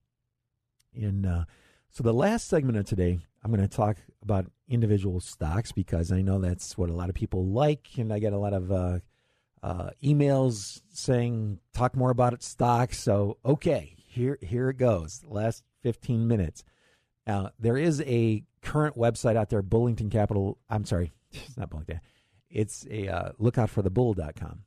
[0.95, 1.45] And uh,
[1.91, 6.21] so, the last segment of today, I'm going to talk about individual stocks because I
[6.21, 8.99] know that's what a lot of people like, and I get a lot of uh,
[9.63, 12.99] uh, emails saying talk more about stocks.
[12.99, 15.21] So, okay, here here it goes.
[15.27, 16.63] Last 15 minutes.
[17.27, 20.57] Now, there is a current website out there, Bullington Capital.
[20.69, 22.01] I'm sorry, it's not Bullington.
[22.51, 24.63] It's a uh, lookoutforthebull.com.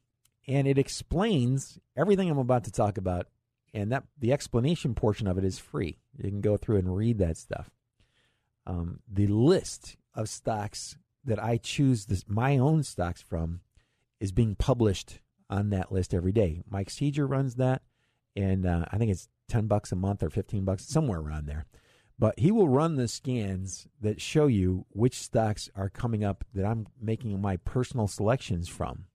[0.47, 3.29] And it explains everything I'm about to talk about.
[3.73, 5.99] And that the explanation portion of it is free.
[6.17, 7.71] You can go through and read that stuff.
[8.67, 13.61] Um, the list of stocks that I choose this, my own stocks from
[14.21, 15.21] is being published
[15.51, 16.63] on that list every day.
[16.69, 17.83] Mike Seeger runs that,
[18.37, 21.67] and uh, I think it's ten bucks a month or fifteen bucks, somewhere around there.
[22.19, 26.65] But he will run the scans that show you which stocks are coming up that
[26.65, 29.07] I'm making my personal selections from.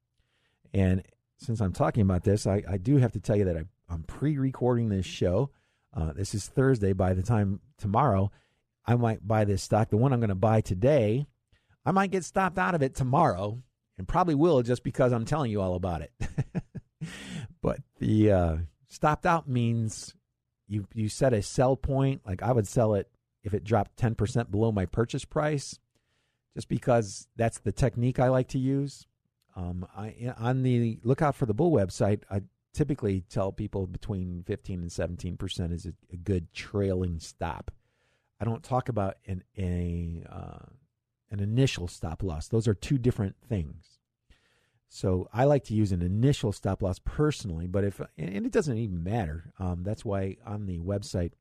[0.73, 1.03] And
[1.37, 4.03] since I'm talking about this, I, I do have to tell you that I, I'm
[4.03, 5.51] pre recording this show.
[5.93, 6.93] Uh, this is Thursday.
[6.93, 8.31] By the time tomorrow,
[8.85, 9.89] I might buy this stock.
[9.89, 11.25] The one I'm going to buy today,
[11.85, 13.61] I might get stopped out of it tomorrow
[13.97, 16.11] and probably will just because I'm telling you all about it.
[17.61, 20.13] but the uh, stopped out means
[20.69, 22.21] you you set a sell point.
[22.25, 23.09] Like I would sell it
[23.43, 25.79] if it dropped ten percent below my purchase price,
[26.55, 29.07] just because that's the technique I like to use.
[29.55, 32.43] Um, I on the lookout for the bull website, I
[32.73, 37.71] typically tell people between fifteen and seventeen percent is a, a, good trailing stop.
[38.39, 40.65] I don't talk about an a uh,
[41.31, 43.98] an initial stop loss; those are two different things.
[44.89, 48.77] So I like to use an initial stop loss personally, but if and it doesn't
[48.77, 49.53] even matter.
[49.59, 51.33] Um, that's why on the website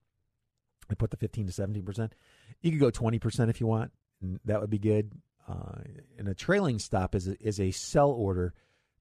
[0.90, 2.14] I put the fifteen to seventeen percent.
[2.61, 3.90] You could go twenty percent if you want,
[4.20, 5.12] and that would be good.
[5.49, 5.80] Uh,
[6.18, 8.53] and a trailing stop is a, is a sell order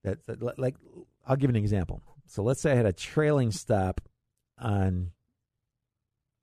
[0.04, 0.76] that, that like
[1.28, 2.02] I'll give an example.
[2.26, 4.00] So let's say I had a trailing stop
[4.58, 5.12] on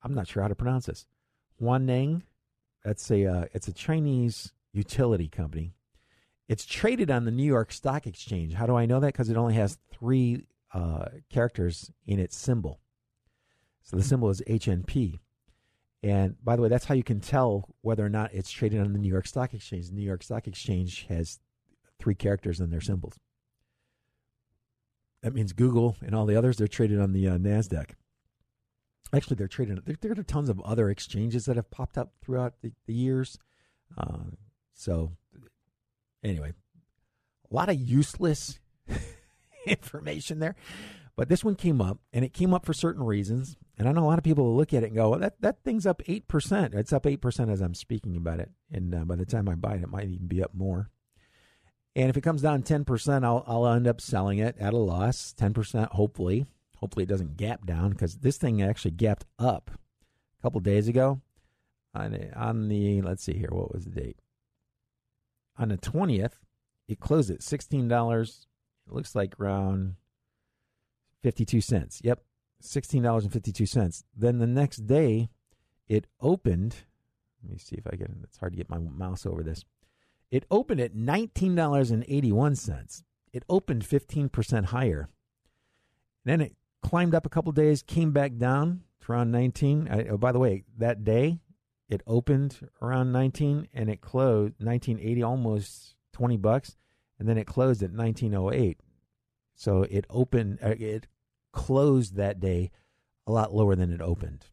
[0.03, 1.07] I'm not sure how to pronounce this.
[1.59, 2.21] Huaneng.
[2.83, 5.73] That's a uh, it's a Chinese utility company
[6.47, 8.53] it's traded on the New York Stock Exchange.
[8.53, 9.07] How do I know that?
[9.07, 12.79] Because it only has three uh, characters in its symbol.
[13.83, 15.19] So the symbol is HNP.
[16.03, 18.93] And by the way, that's how you can tell whether or not it's traded on
[18.93, 19.89] the New York Stock Exchange.
[19.89, 21.39] The New York Stock Exchange has
[21.99, 23.17] three characters in their symbols.
[25.23, 27.91] That means Google and all the others, they're traded on the uh, NASDAQ.
[29.13, 32.53] Actually, they're traded, there, there, are tons of other exchanges that have popped up throughout
[32.61, 33.39] the, the years.
[33.97, 34.25] Uh,
[34.73, 35.13] so
[36.25, 36.53] Anyway,
[37.51, 38.59] a lot of useless
[39.67, 40.55] information there.
[41.15, 43.55] But this one came up, and it came up for certain reasons.
[43.77, 45.39] And I know a lot of people will look at it and go, well, that,
[45.41, 46.73] that thing's up 8%.
[46.73, 48.49] It's up 8% as I'm speaking about it.
[48.71, 50.89] And uh, by the time I buy it, it might even be up more.
[51.95, 55.33] And if it comes down 10%, I'll, I'll end up selling it at a loss,
[55.37, 56.45] 10%, hopefully.
[56.77, 61.21] Hopefully it doesn't gap down because this thing actually gapped up a couple days ago
[61.93, 64.17] on, on the, let's see here, what was the date?
[65.57, 66.33] On the 20th,
[66.87, 68.45] it closed at $16.
[68.87, 69.95] It looks like around
[71.23, 72.01] 52 cents.
[72.03, 72.21] Yep,
[72.61, 74.03] $16.52.
[74.15, 75.29] Then the next day,
[75.87, 76.75] it opened.
[77.43, 78.21] Let me see if I can.
[78.23, 79.65] It's hard to get my mouse over this.
[80.31, 83.03] It opened at $19.81.
[83.33, 85.09] It opened 15% higher.
[86.23, 89.87] Then it climbed up a couple days, came back down to around 19.
[89.89, 91.39] I, oh, by the way, that day
[91.87, 96.75] it opened around 19 and it closed 1980, almost 20 bucks,
[97.19, 98.79] and then it closed at 1908.
[99.53, 101.07] So it opened, uh, it
[101.51, 102.71] closed that day
[103.27, 104.45] a lot lower than it opened,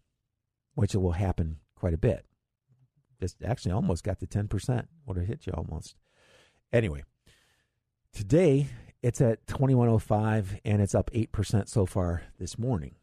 [0.74, 2.24] which will happen quite a bit.
[3.20, 4.86] Just actually almost got to 10%.
[5.06, 5.96] Would have hit you almost.
[6.72, 7.04] Anyway,
[8.12, 8.68] today
[9.02, 12.96] it's at 2105 and it's up 8% so far this morning.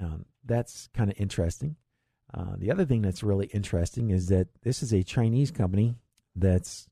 [0.00, 1.76] Um, that's kind of interesting.
[2.34, 5.94] Uh, the other thing that's really interesting is that this is a Chinese company
[6.34, 6.88] that's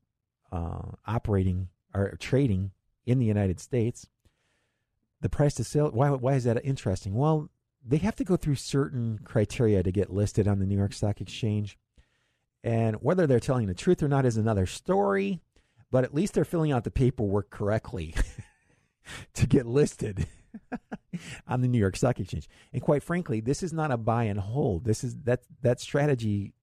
[0.51, 2.71] uh, operating or trading
[3.05, 4.07] in the United States.
[5.21, 7.15] The price to sale, why, why is that interesting?
[7.15, 7.49] Well,
[7.85, 11.21] they have to go through certain criteria to get listed on the New York Stock
[11.21, 11.77] Exchange.
[12.63, 15.41] And whether they're telling the truth or not is another story,
[15.89, 18.13] but at least they're filling out the paperwork correctly
[19.33, 20.27] to get listed
[21.47, 22.49] on the New York Stock Exchange.
[22.73, 24.85] And quite frankly, this is not a buy and hold.
[24.85, 26.53] This is that that strategy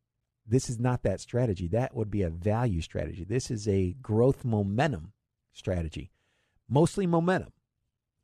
[0.49, 1.69] this is not that strategy.
[1.69, 3.25] That would be a value strategy.
[3.25, 5.13] This is a growth momentum
[5.53, 6.11] strategy.
[6.69, 7.53] Mostly momentum.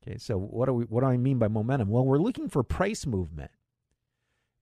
[0.03, 1.89] Okay, so what do we what do I mean by momentum?
[1.89, 3.51] Well, we're looking for price movement.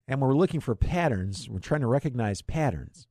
[0.09, 1.48] And we're looking for patterns.
[1.48, 3.07] We're trying to recognize patterns.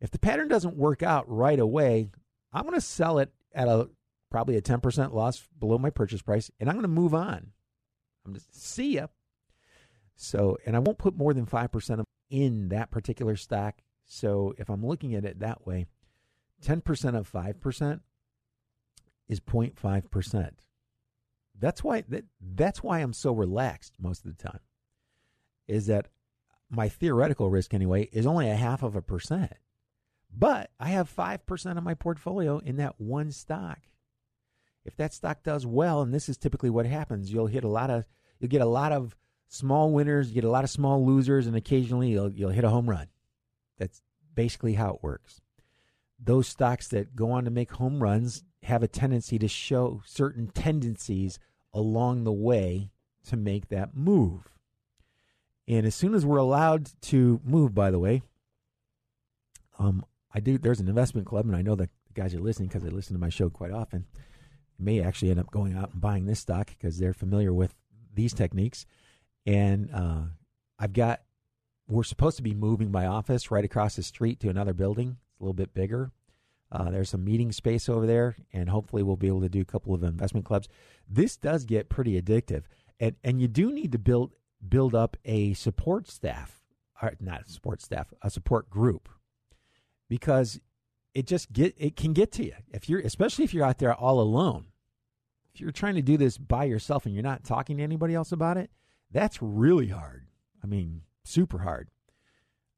[0.00, 2.10] If the pattern doesn't work out right away,
[2.52, 3.88] I'm going to sell it at a
[4.32, 7.52] probably a 10% loss below my purchase price, and I'm going to move on.
[8.26, 9.08] I'm just see ya.
[10.16, 13.76] So, and I won't put more than 5% in that particular stock.
[14.06, 15.86] So, if I'm looking at it that way,
[16.64, 18.00] 10% of 5%
[19.28, 20.50] is 0.5%.
[21.58, 24.60] That's why that, that's why I'm so relaxed most of the time.
[25.68, 26.08] Is that
[26.70, 29.52] my theoretical risk anyway is only a half of a percent.
[30.34, 33.80] But I have 5% of my portfolio in that one stock.
[34.84, 37.90] If that stock does well, and this is typically what happens, you'll hit a lot
[37.90, 38.04] of
[38.38, 39.16] you'll get a lot of
[39.48, 42.70] small winners, you get a lot of small losers, and occasionally you'll you'll hit a
[42.70, 43.08] home run.
[43.78, 44.02] That's
[44.34, 45.40] basically how it works.
[46.18, 50.48] Those stocks that go on to make home runs have a tendency to show certain
[50.48, 51.38] tendencies
[51.72, 52.90] along the way
[53.28, 54.52] to make that move.
[55.66, 58.22] And as soon as we're allowed to move, by the way,
[59.78, 60.04] um,
[60.34, 60.58] I do.
[60.58, 63.20] There's an investment club, and I know the guys are listening because they listen to
[63.20, 64.06] my show quite often.
[64.78, 67.74] May actually end up going out and buying this stock because they're familiar with
[68.14, 68.86] these techniques.
[69.46, 70.22] And uh,
[70.78, 71.22] I've got.
[71.88, 75.16] We're supposed to be moving my office right across the street to another building.
[75.32, 76.12] It's a little bit bigger.
[76.70, 79.64] Uh, there's some meeting space over there, and hopefully we'll be able to do a
[79.64, 80.68] couple of investment clubs.
[81.06, 82.62] This does get pretty addictive,
[82.98, 84.32] and and you do need to build
[84.66, 86.62] build up a support staff,
[87.02, 89.10] or not support staff, a support group,
[90.08, 90.60] because
[91.14, 93.94] it just get it can get to you if you're especially if you're out there
[93.94, 94.66] all alone.
[95.54, 98.32] If you're trying to do this by yourself and you're not talking to anybody else
[98.32, 98.70] about it,
[99.10, 100.24] that's really hard.
[100.64, 101.88] I mean, super hard.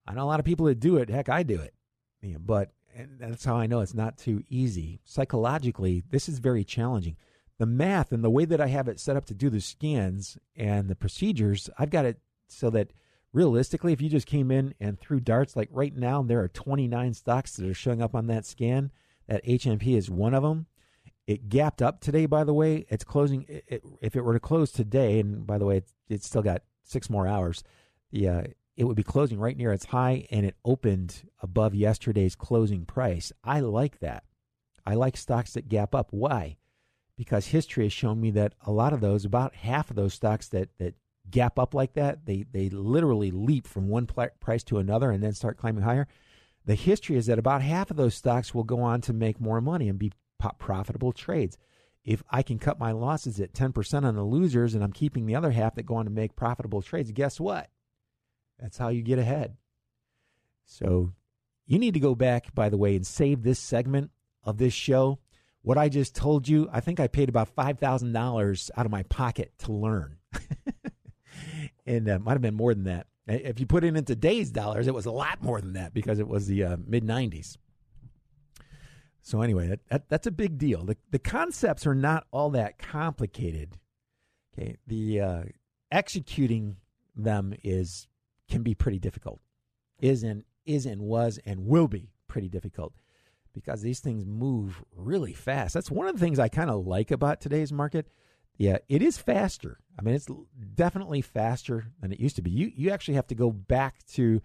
[0.07, 1.09] I know a lot of people that do it.
[1.09, 1.75] Heck, I do it.
[2.21, 5.01] Yeah, but and that's how I know it's not too easy.
[5.05, 7.17] Psychologically, this is very challenging.
[7.59, 10.39] The math and the way that I have it set up to do the scans
[10.57, 12.19] and the procedures, I've got it
[12.49, 12.93] so that
[13.35, 17.13] realistically, if you just came in and threw darts, like right now, there are 29
[17.13, 18.91] stocks that are showing up on that scan.
[19.27, 20.67] That HNP is one of them.
[21.27, 22.87] It gapped up today, by the way.
[22.89, 23.45] It's closing.
[23.49, 26.43] It, it, if it were to close today, and by the way, it's, it's still
[26.43, 27.65] got six more hours.
[28.13, 28.43] The uh,
[28.77, 33.33] it would be closing right near its high and it opened above yesterday's closing price.
[33.43, 34.25] I like that.
[34.85, 36.09] I like stocks that gap up.
[36.11, 36.57] Why?
[37.17, 40.49] Because history has shown me that a lot of those, about half of those stocks
[40.49, 40.95] that, that
[41.31, 45.23] gap up like that, they, they literally leap from one pl- price to another and
[45.23, 46.07] then start climbing higher.
[46.67, 49.61] The history is that about half of those stocks will go on to make more
[49.61, 50.13] money and be
[50.59, 51.59] profitable trades.
[52.05, 55.37] If I can cut my losses at 10% on the losers and I'm keeping the
[55.37, 57.71] other half that go on to make profitable trades, guess what?
[58.59, 59.57] That's how you get ahead.
[60.67, 61.13] So
[61.67, 64.11] you need to go back, by the way, and save this segment
[64.43, 65.19] of this show.
[65.63, 69.53] What I just told you, I think I paid about $5,000 out of my pocket
[69.61, 70.19] to learn.
[71.87, 73.07] and uh, might have been more than that.
[73.27, 76.19] If you put it in today's dollars, it was a lot more than that because
[76.19, 77.57] it was the uh, mid 90s.
[79.23, 80.85] So, anyway, that, that, that's a big deal.
[80.85, 83.79] The, the concepts are not all that complicated.
[84.53, 84.77] Okay.
[84.87, 85.43] The uh,
[85.91, 86.77] executing
[87.17, 88.07] them is
[88.51, 89.41] can be pretty difficult.
[90.01, 92.93] Is and is and was and will be pretty difficult
[93.55, 95.73] because these things move really fast.
[95.73, 98.07] That's one of the things I kind of like about today's market.
[98.57, 99.79] Yeah, it is faster.
[99.99, 100.29] I mean, it's
[100.75, 102.51] definitely faster than it used to be.
[102.51, 104.41] You you actually have to go back to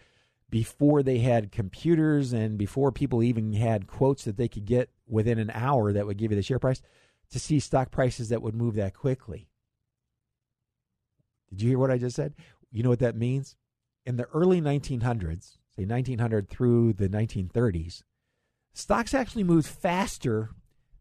[0.50, 5.38] before they had computers and before people even had quotes that they could get within
[5.38, 6.82] an hour that would give you the share price
[7.30, 9.48] to see stock prices that would move that quickly.
[11.52, 12.34] Did you hear what I just said?
[12.72, 13.56] You know what that means?
[14.10, 18.02] in the early 1900s, say 1900 through the 1930s,
[18.74, 20.50] stocks actually moved faster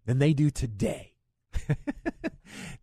[0.04, 1.14] than they do today.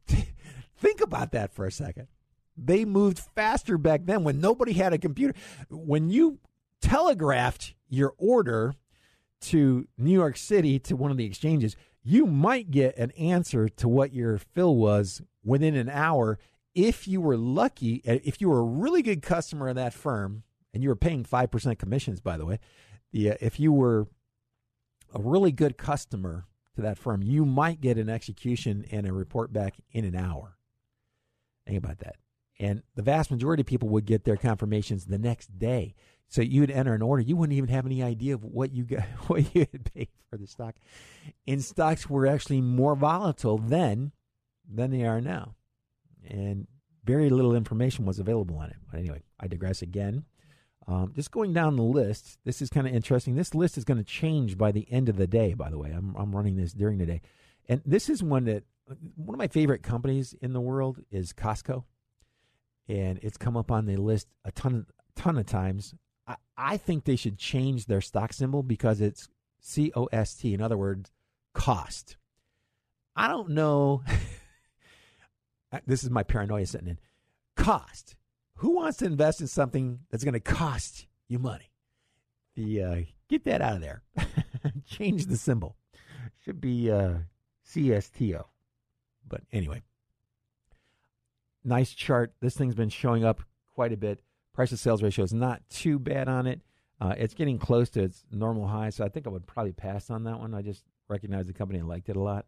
[0.86, 2.08] Think about that for a second.
[2.56, 5.34] They moved faster back then when nobody had a computer.
[5.72, 6.38] When you
[6.80, 8.76] telegraphed your order
[9.42, 13.88] to New York City to one of the exchanges, you might get an answer to
[13.88, 16.38] what your fill was within an hour
[16.76, 18.04] if you were lucky.
[18.08, 21.24] uh, If you were a really good customer of that firm, and you were paying
[21.24, 22.60] five percent commissions, by the way,
[23.12, 24.08] the, uh, if you were
[25.16, 29.52] a really good customer to that firm, you might get an execution and a report
[29.52, 30.55] back in an hour.
[31.66, 32.16] Think about that.
[32.60, 35.96] And the vast majority of people would get their confirmations the next day.
[36.28, 39.04] So you'd enter an order, you wouldn't even have any idea of what you got,
[39.28, 40.76] what you had paid for the stock.
[41.48, 44.12] And stocks were actually more volatile then
[44.68, 45.56] than they are now,
[46.28, 46.68] and
[47.04, 48.78] very little information was available on it.
[48.90, 50.26] But anyway, I digress again.
[50.88, 53.36] Um, just going down the list, this is kind of interesting.
[53.36, 55.54] This list is going to change by the end of the day.
[55.54, 57.22] By the way, I'm I'm running this during the day,
[57.70, 58.64] and this is one that
[59.16, 61.84] one of my favorite companies in the world is Costco,
[62.88, 65.96] and it's come up on the list a ton ton of times.
[66.28, 69.30] I, I think they should change their stock symbol because it's
[69.60, 70.54] C O S T.
[70.54, 71.12] In other words,
[71.54, 72.18] cost.
[73.16, 74.04] I don't know.
[75.88, 77.00] this is my paranoia setting in.
[77.56, 78.16] Cost.
[78.56, 81.72] Who wants to invest in something that's going to cost you money?
[82.56, 82.96] The uh,
[83.28, 84.04] get that out of there.
[84.86, 85.76] Change the symbol.
[86.44, 87.16] Should be uh,
[87.68, 88.46] CSTO.
[89.28, 89.82] But anyway,
[91.64, 92.34] nice chart.
[92.42, 93.42] This thing's been showing up
[93.74, 94.22] quite a bit.
[94.54, 96.62] Price to sales ratio is not too bad on it.
[97.02, 100.10] Uh, it's getting close to its normal high, so I think I would probably pass
[100.10, 100.54] on that one.
[100.54, 102.46] I just recognize the company and liked it a lot.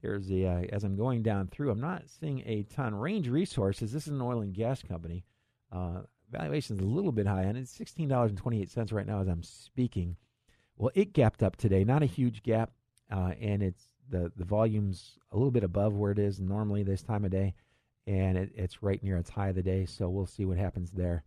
[0.00, 2.94] There's the uh, as I'm going down through, I'm not seeing a ton.
[2.94, 3.90] Range Resources.
[3.92, 5.24] This is an oil and gas company.
[5.72, 7.56] Uh, valuation is a little bit high and.
[7.58, 10.16] It's sixteen dollars and twenty eight cents right now as I'm speaking.
[10.76, 11.84] Well, it gapped up today.
[11.84, 12.70] Not a huge gap,
[13.10, 17.02] uh, and it's the the volume's a little bit above where it is normally this
[17.02, 17.54] time of day,
[18.06, 19.86] and it, it's right near its high of the day.
[19.86, 21.24] So we'll see what happens there.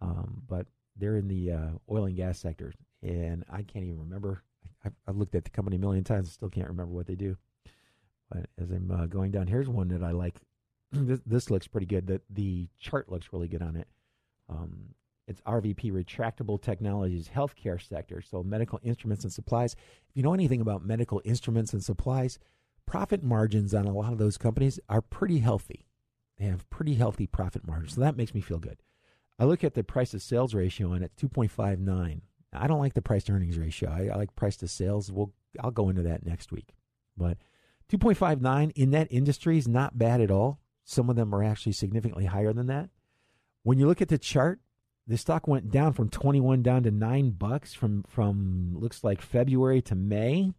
[0.00, 0.66] Um, but
[0.96, 2.72] they're in the uh, oil and gas sector,
[3.02, 4.42] and I can't even remember.
[4.84, 7.36] I've, I've looked at the company a million times, still can't remember what they do.
[8.30, 10.40] But as I'm uh, going down, here's one that I like.
[10.92, 12.06] this, this looks pretty good.
[12.06, 13.88] The the chart looks really good on it.
[14.48, 14.94] Um,
[15.26, 19.74] it's RVP Retractable Technologies Healthcare Sector, so medical instruments and supplies.
[20.08, 22.38] If you know anything about medical instruments and supplies,
[22.86, 25.86] profit margins on a lot of those companies are pretty healthy.
[26.38, 28.82] They have pretty healthy profit margins, so that makes me feel good.
[29.38, 32.20] I look at the price to sales ratio and it's 2.59.
[32.52, 33.90] I don't like the price to earnings ratio.
[33.90, 35.10] I, I like price to sales.
[35.12, 36.74] We'll I'll go into that next week.
[37.16, 37.38] But
[37.90, 40.60] 2.59 in that industry is not bad at all.
[40.84, 42.90] Some of them are actually significantly higher than that.
[43.62, 44.60] When you look at the chart,
[45.06, 49.82] the stock went down from 21 down to 9 bucks from from looks like February
[49.82, 50.52] to May.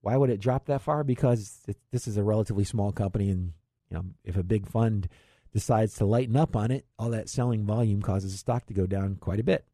[0.00, 1.04] Why would it drop that far?
[1.04, 3.52] Because it, this is a relatively small company and
[3.90, 5.08] you know, if a big fund
[5.52, 8.86] decides to lighten up on it, all that selling volume causes the stock to go
[8.86, 9.64] down quite a bit.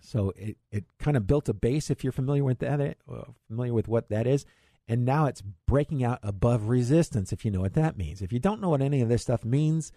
[0.00, 3.74] So it, it kind of built a base if you're familiar with that, uh, familiar
[3.74, 4.46] with what that is.
[4.86, 8.22] And now it's breaking out above resistance, if you know what that means.
[8.22, 9.92] If you don't know what any of this stuff means,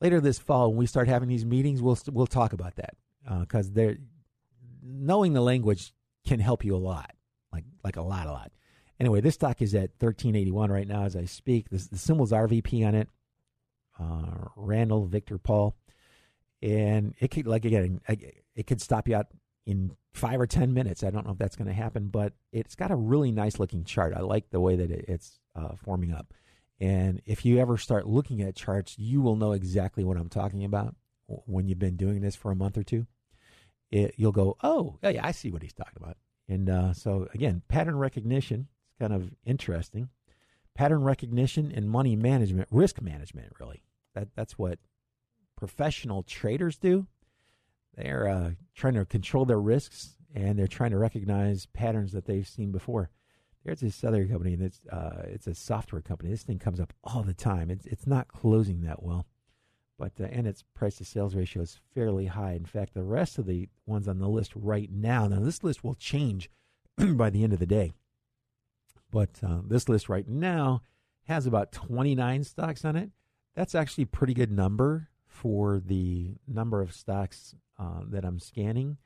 [0.00, 2.94] later this fall when we start having these meetings, we'll we'll talk about that
[3.40, 3.96] because uh, they're
[4.82, 5.92] knowing the language
[6.26, 7.12] can help you a lot,
[7.52, 8.52] like like a lot, a lot.
[8.98, 11.70] Anyway, this stock is at thirteen eighty one right now as I speak.
[11.70, 13.08] This, the symbol's RVP on it,
[13.98, 15.74] uh, Randall Victor Paul,
[16.62, 18.00] and it could like again
[18.54, 19.26] it could stop you out
[19.66, 21.02] in five or ten minutes.
[21.02, 23.84] I don't know if that's going to happen, but it's got a really nice looking
[23.84, 24.14] chart.
[24.14, 26.32] I like the way that it, it's uh, forming up.
[26.80, 30.64] And if you ever start looking at charts, you will know exactly what I'm talking
[30.64, 30.94] about
[31.26, 33.06] when you've been doing this for a month or two.
[33.90, 36.16] It, you'll go, oh, yeah, yeah, I see what he's talking about.
[36.48, 40.08] And uh, so, again, pattern recognition is kind of interesting.
[40.74, 43.82] Pattern recognition and money management, risk management, really.
[44.14, 44.78] That That's what
[45.56, 47.06] professional traders do.
[47.94, 52.46] They're uh, trying to control their risks and they're trying to recognize patterns that they've
[52.46, 53.10] seen before.
[53.64, 56.30] There's this other company, and it's uh, it's a software company.
[56.30, 57.70] This thing comes up all the time.
[57.70, 59.26] It's it's not closing that well,
[59.98, 62.52] but uh, and its price to sales ratio is fairly high.
[62.52, 65.84] In fact, the rest of the ones on the list right now, now this list
[65.84, 66.50] will change
[66.96, 67.92] by the end of the day,
[69.10, 70.82] but uh, this list right now
[71.24, 73.10] has about 29 stocks on it.
[73.54, 78.96] That's actually a pretty good number for the number of stocks uh, that I'm scanning.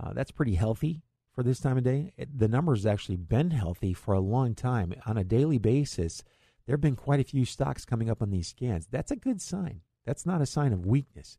[0.00, 1.02] Uh, that's pretty healthy
[1.38, 2.10] for this time of day.
[2.34, 6.24] The numbers actually been healthy for a long time on a daily basis.
[6.66, 8.88] There have been quite a few stocks coming up on these scans.
[8.90, 9.82] That's a good sign.
[10.04, 11.38] That's not a sign of weakness.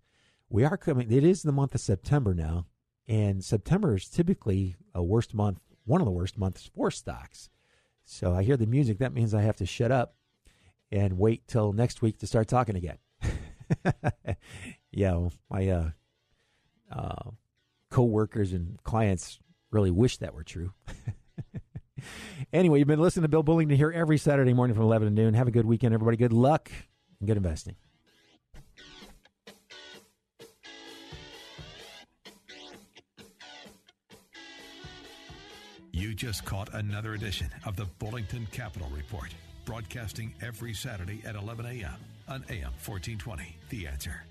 [0.49, 1.11] We are coming.
[1.11, 2.65] It is the month of September now,
[3.09, 7.49] and September is typically a worst month, one of the worst months for stocks.
[8.05, 8.99] So I hear the music.
[8.99, 10.15] That means I have to shut up
[10.93, 12.99] and wait till next week to start talking again.
[14.93, 15.89] yeah, my uh,
[16.89, 17.31] uh,
[17.89, 19.41] co-workers and clients
[19.71, 20.73] really wish that were true.
[22.53, 25.33] anyway, you've been listening to Bill Bullington here every Saturday morning from 11 to noon.
[25.33, 26.17] Have a good weekend, everybody.
[26.17, 26.71] Good luck
[27.19, 27.75] and good investing.
[35.91, 39.33] You just caught another edition of the Bullington Capital Report,
[39.65, 41.95] broadcasting every Saturday at 11 a.m.
[42.29, 43.57] on AM 1420.
[43.69, 44.23] The answer.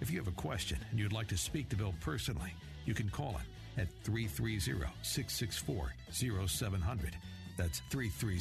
[0.00, 3.08] If you have a question and you'd like to speak to Bill personally, you can
[3.10, 3.46] call him
[3.78, 7.16] at 330 664 0700.
[7.56, 8.40] That's 330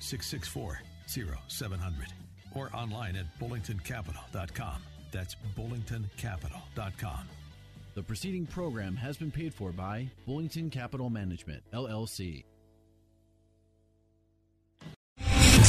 [0.00, 2.08] 664 0700.
[2.54, 4.82] Or online at bullingtoncapital.com.
[5.12, 7.28] That's bullingtoncapital.com.
[7.94, 12.44] The preceding program has been paid for by Bullington Capital Management, LLC.